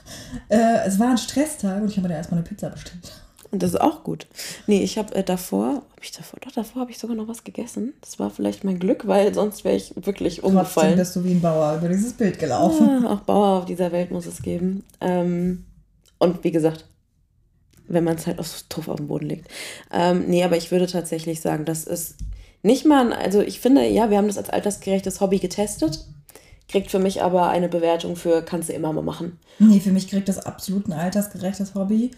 [0.50, 3.12] Äh, es war ein Stresstag und ich habe mir erstmal eine Pizza bestellt.
[3.52, 4.26] Und das ist auch gut.
[4.66, 7.44] Nee, ich habe äh, davor, habe ich davor, doch davor habe ich sogar noch was
[7.44, 7.94] gegessen.
[8.02, 10.96] Das war vielleicht mein Glück, weil sonst wäre ich wirklich umgefallen.
[10.96, 13.04] Trotzdem bist du wie ein Bauer über dieses Bild gelaufen.
[13.04, 14.84] Ja, auch Bauer auf dieser Welt muss es geben.
[15.00, 15.66] Ähm,
[16.18, 16.86] und wie gesagt,
[17.90, 19.50] wenn man es halt auf Tuff auf den Boden legt.
[19.92, 22.16] Ähm, nee, aber ich würde tatsächlich sagen, das ist
[22.64, 26.06] nicht mal, also ich finde, ja, wir haben das als altersgerechtes Hobby getestet,
[26.68, 29.40] kriegt für mich aber eine Bewertung für, kannst du immer mal machen.
[29.60, 32.12] Nee, für mich kriegt das absolut ein altersgerechtes Hobby.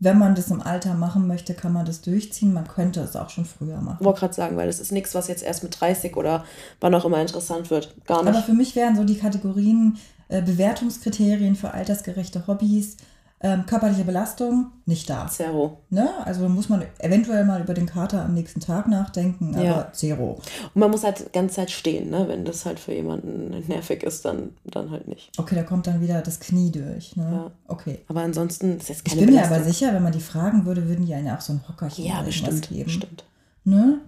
[0.00, 2.52] Wenn man das im Alter machen möchte, kann man das durchziehen.
[2.52, 3.96] Man könnte es auch schon früher machen.
[3.98, 6.44] Ich wollte gerade sagen, weil das ist nichts, was jetzt erst mit 30 oder
[6.80, 7.96] wann auch immer interessant wird.
[8.06, 8.34] Gar nicht.
[8.34, 9.98] Aber für mich wären so die Kategorien
[10.28, 12.96] äh, Bewertungskriterien für altersgerechte Hobbys,
[13.40, 15.28] ähm, körperliche Belastung nicht da.
[15.28, 15.78] Zero.
[15.90, 16.08] Ne?
[16.24, 19.92] Also muss man eventuell mal über den Kater am nächsten Tag nachdenken, aber ja.
[19.92, 20.40] zero.
[20.74, 22.26] Und man muss halt die ganze Zeit stehen, ne?
[22.26, 25.30] wenn das halt für jemanden nervig ist, dann, dann halt nicht.
[25.38, 27.14] Okay, da kommt dann wieder das Knie durch.
[27.16, 27.30] Ne?
[27.30, 27.50] Ja.
[27.68, 28.00] Okay.
[28.08, 29.56] Aber ansonsten ist jetzt keine Ich bin Belastung.
[29.56, 32.04] mir aber sicher, wenn man die fragen würde, würden die einen auch so ein Hockerchen
[32.04, 32.84] ja, bestimmt, geben.
[32.84, 33.24] Bestimmt.
[33.62, 34.00] Ne?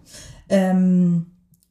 [0.49, 1.27] Ähm,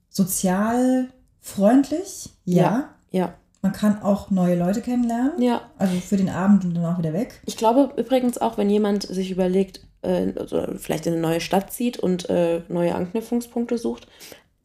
[0.09, 1.09] sozial
[1.41, 2.61] freundlich, ja.
[2.61, 2.89] ja.
[3.11, 3.33] Ja.
[3.61, 5.41] Man kann auch neue Leute kennenlernen.
[5.41, 5.61] Ja.
[5.77, 7.41] Also für den Abend und dann auch wieder weg.
[7.45, 10.31] Ich glaube übrigens auch, wenn jemand sich überlegt, äh,
[10.77, 14.07] vielleicht in eine neue Stadt zieht und äh, neue Anknüpfungspunkte sucht,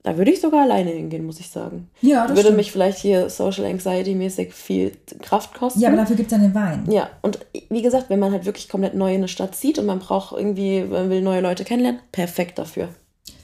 [0.05, 1.89] da würde ich sogar alleine hingehen, muss ich sagen.
[2.03, 2.59] Ja, das Würde stimmt.
[2.59, 4.93] mich vielleicht hier Social Anxiety-mäßig viel
[5.23, 5.81] Kraft kosten.
[5.81, 6.85] Ja, aber dafür gibt es dann den Wein.
[6.91, 7.39] Ja, und
[7.71, 10.37] wie gesagt, wenn man halt wirklich komplett neu in eine Stadt zieht und man braucht
[10.37, 12.91] irgendwie, man will neue Leute kennenlernen, perfekt dafür.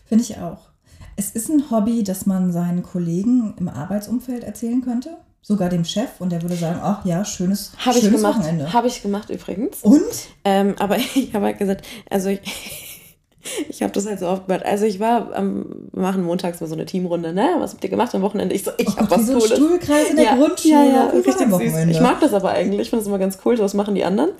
[0.05, 0.69] Finde ich auch.
[1.17, 5.17] Es ist ein Hobby, das man seinen Kollegen im Arbeitsumfeld erzählen könnte.
[5.43, 8.38] Sogar dem Chef und der würde sagen, ach ja, schönes, Habe ich schönes gemacht.
[8.38, 8.72] Wochenende.
[8.72, 9.78] Habe ich gemacht übrigens.
[9.82, 10.03] Und?
[10.45, 12.41] Ähm, aber ich habe halt gesagt, also ich,
[13.68, 14.66] ich habe das halt so oft gemacht.
[14.66, 17.57] Also ich war, am, wir machen montags mal so eine Teamrunde, ne?
[17.59, 18.55] Was habt ihr gemacht am Wochenende?
[18.55, 19.53] Ich so, ich Oh habe was so Cooles.
[19.53, 20.74] Stuhlkreis in der ja, Grundschule.
[20.74, 21.51] Ja, ja, richtig süß.
[21.51, 21.95] Wochenende?
[21.95, 22.82] Ich mag das aber eigentlich.
[22.82, 23.57] Ich finde das immer ganz cool.
[23.57, 24.30] So, was machen die anderen?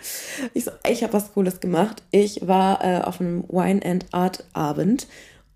[0.53, 2.03] Ich so, ich habe was Cooles gemacht.
[2.11, 5.07] Ich war äh, auf einem Wine and Art Abend.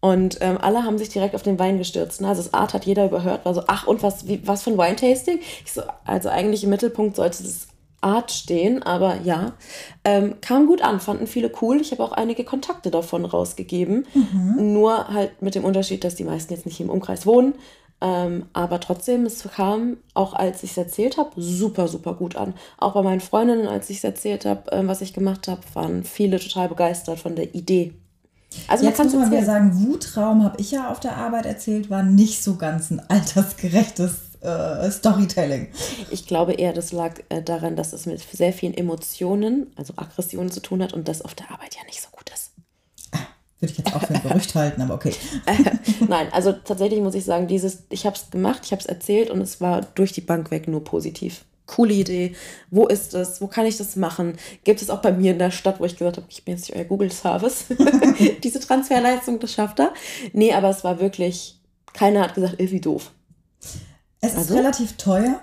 [0.04, 2.20] Und ähm, alle haben sich direkt auf den Wein gestürzt.
[2.20, 2.28] Ne?
[2.28, 4.76] Also das Art hat jeder überhört, war so, ach und was, wie, was für ein
[4.76, 5.40] Wine-Tasting?
[5.64, 7.68] So, also eigentlich im Mittelpunkt sollte das
[8.02, 9.54] Art stehen, aber ja,
[10.04, 11.80] ähm, kam gut an, fanden viele cool.
[11.80, 14.06] Ich habe auch einige Kontakte davon rausgegeben.
[14.58, 17.54] Nur halt mit dem Unterschied, dass die meisten jetzt nicht im Umkreis wohnen.
[18.02, 22.52] Ähm, aber trotzdem, es kam, auch als ich es erzählt habe, super, super gut an.
[22.76, 26.04] Auch bei meinen Freundinnen, als ich es erzählt habe, ähm, was ich gemacht habe, waren
[26.04, 27.94] viele total begeistert von der Idee.
[28.68, 29.72] Also Jetzt man muss kann man wieder erzählen.
[29.72, 34.12] sagen, Wutraum habe ich ja auf der Arbeit erzählt, war nicht so ganz ein altersgerechtes
[34.40, 35.68] äh, Storytelling.
[36.10, 40.50] Ich glaube eher, das lag äh, daran, dass es mit sehr vielen Emotionen, also Aggressionen
[40.50, 42.52] zu tun hat und das auf der Arbeit ja nicht so gut ist.
[43.60, 45.14] Würde ich jetzt auch für ein Gerücht halten, aber okay.
[46.08, 49.30] Nein, also tatsächlich muss ich sagen, dieses, ich habe es gemacht, ich habe es erzählt
[49.30, 51.44] und es war durch die Bank weg nur positiv.
[51.66, 52.34] Coole Idee.
[52.70, 53.40] Wo ist es?
[53.40, 54.36] Wo kann ich das machen?
[54.64, 56.68] Gibt es auch bei mir in der Stadt, wo ich gesagt habe, ich bin jetzt
[56.68, 57.66] nicht euer Google-Service.
[58.44, 59.94] Diese Transferleistung, das schafft er.
[60.32, 61.58] Nee, aber es war wirklich,
[61.94, 63.12] keiner hat gesagt, irgendwie doof.
[64.20, 64.54] Es ist Also?
[64.56, 65.40] relativ teuer.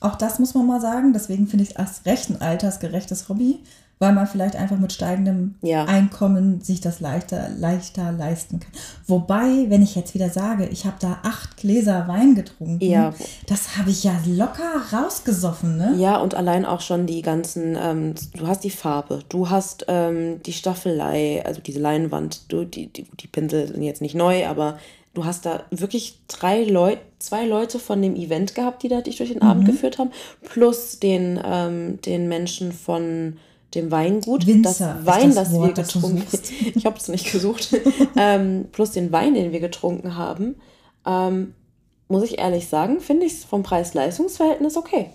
[0.00, 1.12] Auch das muss man mal sagen.
[1.12, 3.60] Deswegen finde ich es als recht ein altersgerechtes Hobby,
[4.04, 5.84] weil man vielleicht einfach mit steigendem Ja.
[5.86, 8.70] Einkommen sich das leichter, leichter leisten kann.
[9.06, 13.14] Wobei, wenn ich jetzt wieder sage, ich habe da acht Gläser Wein getrunken, Ja.
[13.46, 15.94] das habe ich ja locker rausgesoffen, ne?
[15.96, 20.42] Ja, und allein auch schon die ganzen, ähm, du hast die Farbe, du hast ähm,
[20.44, 24.78] die Staffelei, also diese Leinwand, du, die, die, die Pinsel sind jetzt nicht neu, aber
[25.14, 29.16] du hast da wirklich drei Leute, zwei Leute von dem Event gehabt, die da dich
[29.16, 30.10] durch den Abend geführt haben,
[30.42, 33.36] plus den, ähm, den Menschen von
[33.74, 36.52] dem Weingut, Winzer das Wein, das das, wir Wort, du getrunken suchst.
[36.74, 37.76] Ich habe es nicht gesucht.
[38.16, 40.56] ähm, plus den Wein, den wir getrunken haben,
[41.06, 41.54] ähm,
[42.08, 45.10] muss ich ehrlich sagen, finde ich es vom Preis-Leistungs-Verhältnis okay.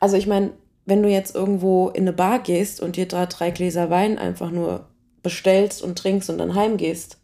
[0.00, 0.50] Also ich meine,
[0.86, 4.50] wenn du jetzt irgendwo in eine Bar gehst und dir da drei Gläser Wein einfach
[4.50, 4.86] nur
[5.22, 7.18] bestellst und trinkst und dann heimgehst,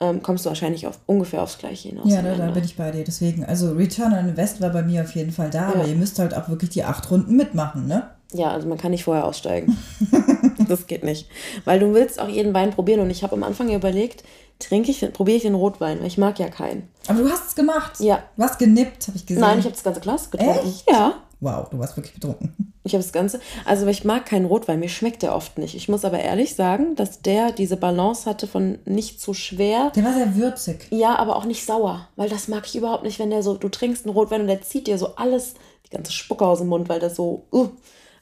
[0.00, 2.10] ähm, kommst du wahrscheinlich auf, ungefähr aufs Gleiche hinaus.
[2.10, 3.04] Ja, da, da bin ich bei dir.
[3.04, 5.74] Deswegen, also Return on Invest war bei mir auf jeden Fall da, Ja.
[5.74, 8.10] aber ihr müsst halt auch wirklich die acht Runden mitmachen, ne?
[8.34, 9.76] Ja, also man kann nicht vorher aussteigen.
[10.68, 11.28] das geht nicht.
[11.64, 14.24] Weil du willst auch jeden Wein probieren und ich habe am Anfang überlegt,
[14.58, 16.88] trinke ich, probiere ich den Rotwein, weil ich mag ja keinen.
[17.08, 17.98] Aber du hast es gemacht.
[18.00, 18.22] Ja.
[18.36, 19.40] Du hast genippt, habe ich gesehen.
[19.40, 20.66] Nein, ich habe das ganze Glas getrunken.
[20.66, 20.90] Echt?
[20.90, 21.14] Ja.
[21.40, 22.54] Wow, du warst wirklich betrunken.
[22.84, 23.40] Ich habe das Ganze.
[23.64, 25.76] Also ich mag keinen Rotwein, mir schmeckt der oft nicht.
[25.76, 30.02] Ich muss aber ehrlich sagen, dass der diese Balance hatte von nicht zu schwer, Der
[30.02, 30.88] war sehr würzig.
[30.90, 32.08] ja, aber auch nicht sauer.
[32.16, 34.62] Weil das mag ich überhaupt nicht, wenn der so, du trinkst einen Rotwein und der
[34.62, 35.54] zieht dir so alles,
[35.86, 37.68] die ganze Spucke aus dem Mund, weil das so, uh.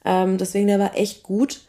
[0.04, 1.60] Ähm, deswegen der war echt gut.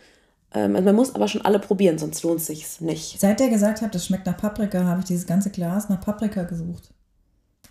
[0.54, 3.20] Ähm, also man muss aber schon alle probieren, sonst lohnt sich's nicht.
[3.20, 6.44] Seit der gesagt hat, das schmeckt nach Paprika, habe ich dieses ganze Glas nach Paprika
[6.44, 6.90] gesucht.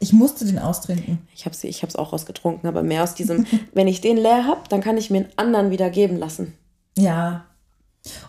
[0.02, 1.18] Ich musste den austrinken.
[1.34, 4.62] Ich habe ich hab's auch rausgetrunken, aber mehr aus diesem, wenn ich den leer habe,
[4.68, 6.54] dann kann ich mir einen anderen wieder geben lassen.
[6.96, 7.44] Ja.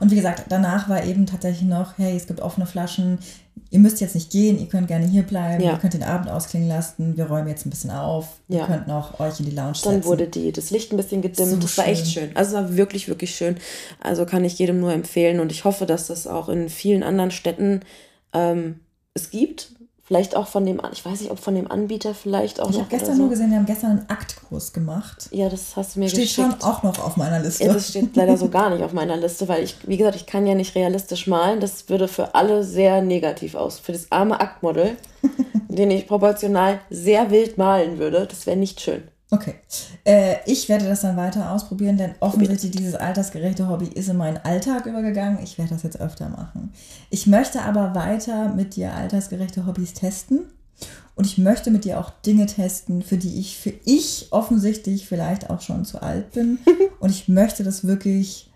[0.01, 3.19] Und wie gesagt, danach war eben tatsächlich noch, hey, es gibt offene Flaschen.
[3.69, 5.71] Ihr müsst jetzt nicht gehen, ihr könnt gerne hier bleiben, Ja.
[5.71, 8.65] ihr könnt den Abend ausklingen lassen, wir räumen jetzt ein bisschen auf, ihr Ja.
[8.67, 10.05] könnt noch euch in die Lounge Dann setzen.
[10.05, 11.49] wurde die, das Licht ein bisschen gedimmt.
[11.51, 12.25] So das war echt schön.
[12.27, 12.35] schön.
[12.35, 13.55] Also es war wirklich, wirklich schön.
[14.01, 15.39] Also kann ich jedem nur empfehlen.
[15.39, 17.79] Und ich hoffe, dass das auch in vielen anderen Städten
[18.33, 18.81] ähm,
[19.13, 19.71] es gibt.
[20.11, 22.75] Vielleicht auch von dem, An- ich weiß nicht, ob von dem Anbieter vielleicht auch ich
[22.75, 22.81] noch.
[22.81, 23.21] habe gestern so.
[23.21, 25.29] nur gesehen, wir haben gestern einen Aktkurs gemacht.
[25.31, 26.51] Ja, das hast du mir Steht geschickt.
[26.51, 27.63] schon auch noch auf meiner Liste.
[27.63, 30.25] Ja, das steht leider so gar nicht auf meiner Liste, weil ich, wie gesagt, ich
[30.25, 31.61] kann ja nicht realistisch malen.
[31.61, 33.79] Das würde für alle sehr negativ aus.
[33.79, 34.97] Für das arme Aktmodel,
[35.69, 39.03] den ich proportional sehr wild malen würde, das wäre nicht schön.
[39.33, 39.55] Okay.
[40.03, 44.37] Äh, ich werde das dann weiter ausprobieren, denn offensichtlich dieses altersgerechte Hobby ist in meinen
[44.37, 45.41] Alltag übergegangen.
[45.41, 46.73] Ich werde das jetzt öfter machen.
[47.09, 50.41] Ich möchte aber weiter mit dir altersgerechte Hobbys testen.
[51.15, 55.49] Und ich möchte mit dir auch Dinge testen, für die ich, für ich offensichtlich vielleicht
[55.49, 56.59] auch schon zu alt bin.
[56.99, 58.51] Und ich möchte das wirklich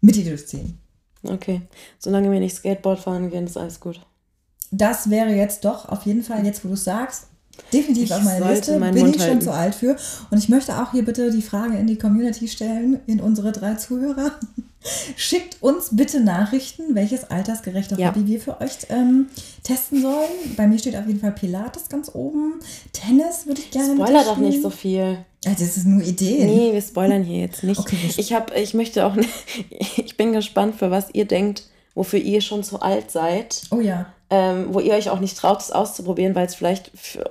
[0.00, 0.78] mit dir durchziehen.
[1.22, 1.62] Okay.
[1.98, 4.04] Solange wir nicht Skateboard fahren gehen, ist alles gut.
[4.72, 7.28] Das wäre jetzt doch auf jeden Fall, jetzt wo du es sagst,
[7.72, 8.78] definitiv Ich auf meiner Liste.
[8.78, 9.40] Bin Mund ich schon halten.
[9.42, 9.96] zu alt für.
[10.30, 13.74] Und ich möchte auch hier bitte die Frage in die Community stellen, in unsere drei
[13.74, 14.32] Zuhörer.
[15.16, 18.08] Schickt uns bitte Nachrichten, welches altersgerechte Ja.
[18.08, 19.26] Hobby wir für euch ähm,
[19.64, 20.54] testen sollen.
[20.56, 22.60] Bei mir steht auf jeden Fall Pilates ganz oben.
[22.92, 25.18] Tennis würde ich gerne Spoiler doch nicht so viel.
[25.44, 26.46] Also das ist nur Ideen.
[26.46, 27.78] Nee, wir spoilern hier jetzt nicht.
[27.78, 29.16] Okay, ich habe, ich möchte auch,
[29.96, 33.62] ich bin gespannt, für was ihr denkt, wofür ihr schon zu alt seid.
[33.70, 34.06] Oh ja.
[34.30, 37.24] Ähm, wo ihr euch auch nicht traut, es auszuprobieren, weil es vielleicht für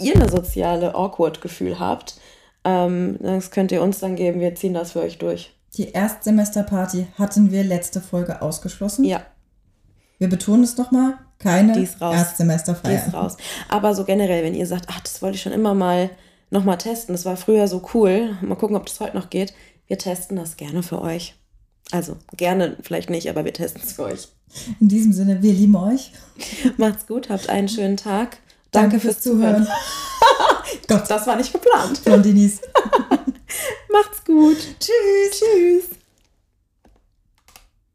[0.00, 2.16] ihr eine soziale Awkward-Gefühl habt,
[2.64, 4.40] ähm, das könnt ihr uns dann geben.
[4.40, 5.54] Wir ziehen das für euch durch.
[5.76, 9.04] Die Erstsemesterparty hatten wir letzte Folge ausgeschlossen.
[9.04, 9.22] Ja.
[10.18, 12.90] Wir betonen es nochmal, keine Erstsemesterfeier.
[12.90, 13.36] Die ist raus.
[13.68, 16.10] Aber so generell, wenn ihr sagt, ach, das wollte ich schon immer mal
[16.50, 19.52] nochmal testen, das war früher so cool, mal gucken, ob das heute noch geht,
[19.88, 21.34] wir testen das gerne für euch.
[21.90, 24.28] Also gerne, vielleicht nicht, aber wir testen es für euch.
[24.80, 26.12] In diesem Sinne, wir lieben euch.
[26.76, 28.38] Macht's gut, habt einen schönen Tag.
[28.70, 29.68] Danke, Danke fürs, fürs Zuhören.
[30.88, 32.02] Gott, das war nicht geplant.
[32.04, 32.60] Blondinis.
[33.92, 34.58] Macht's gut.
[34.80, 35.40] Tschüss.
[35.40, 36.03] Tschüss.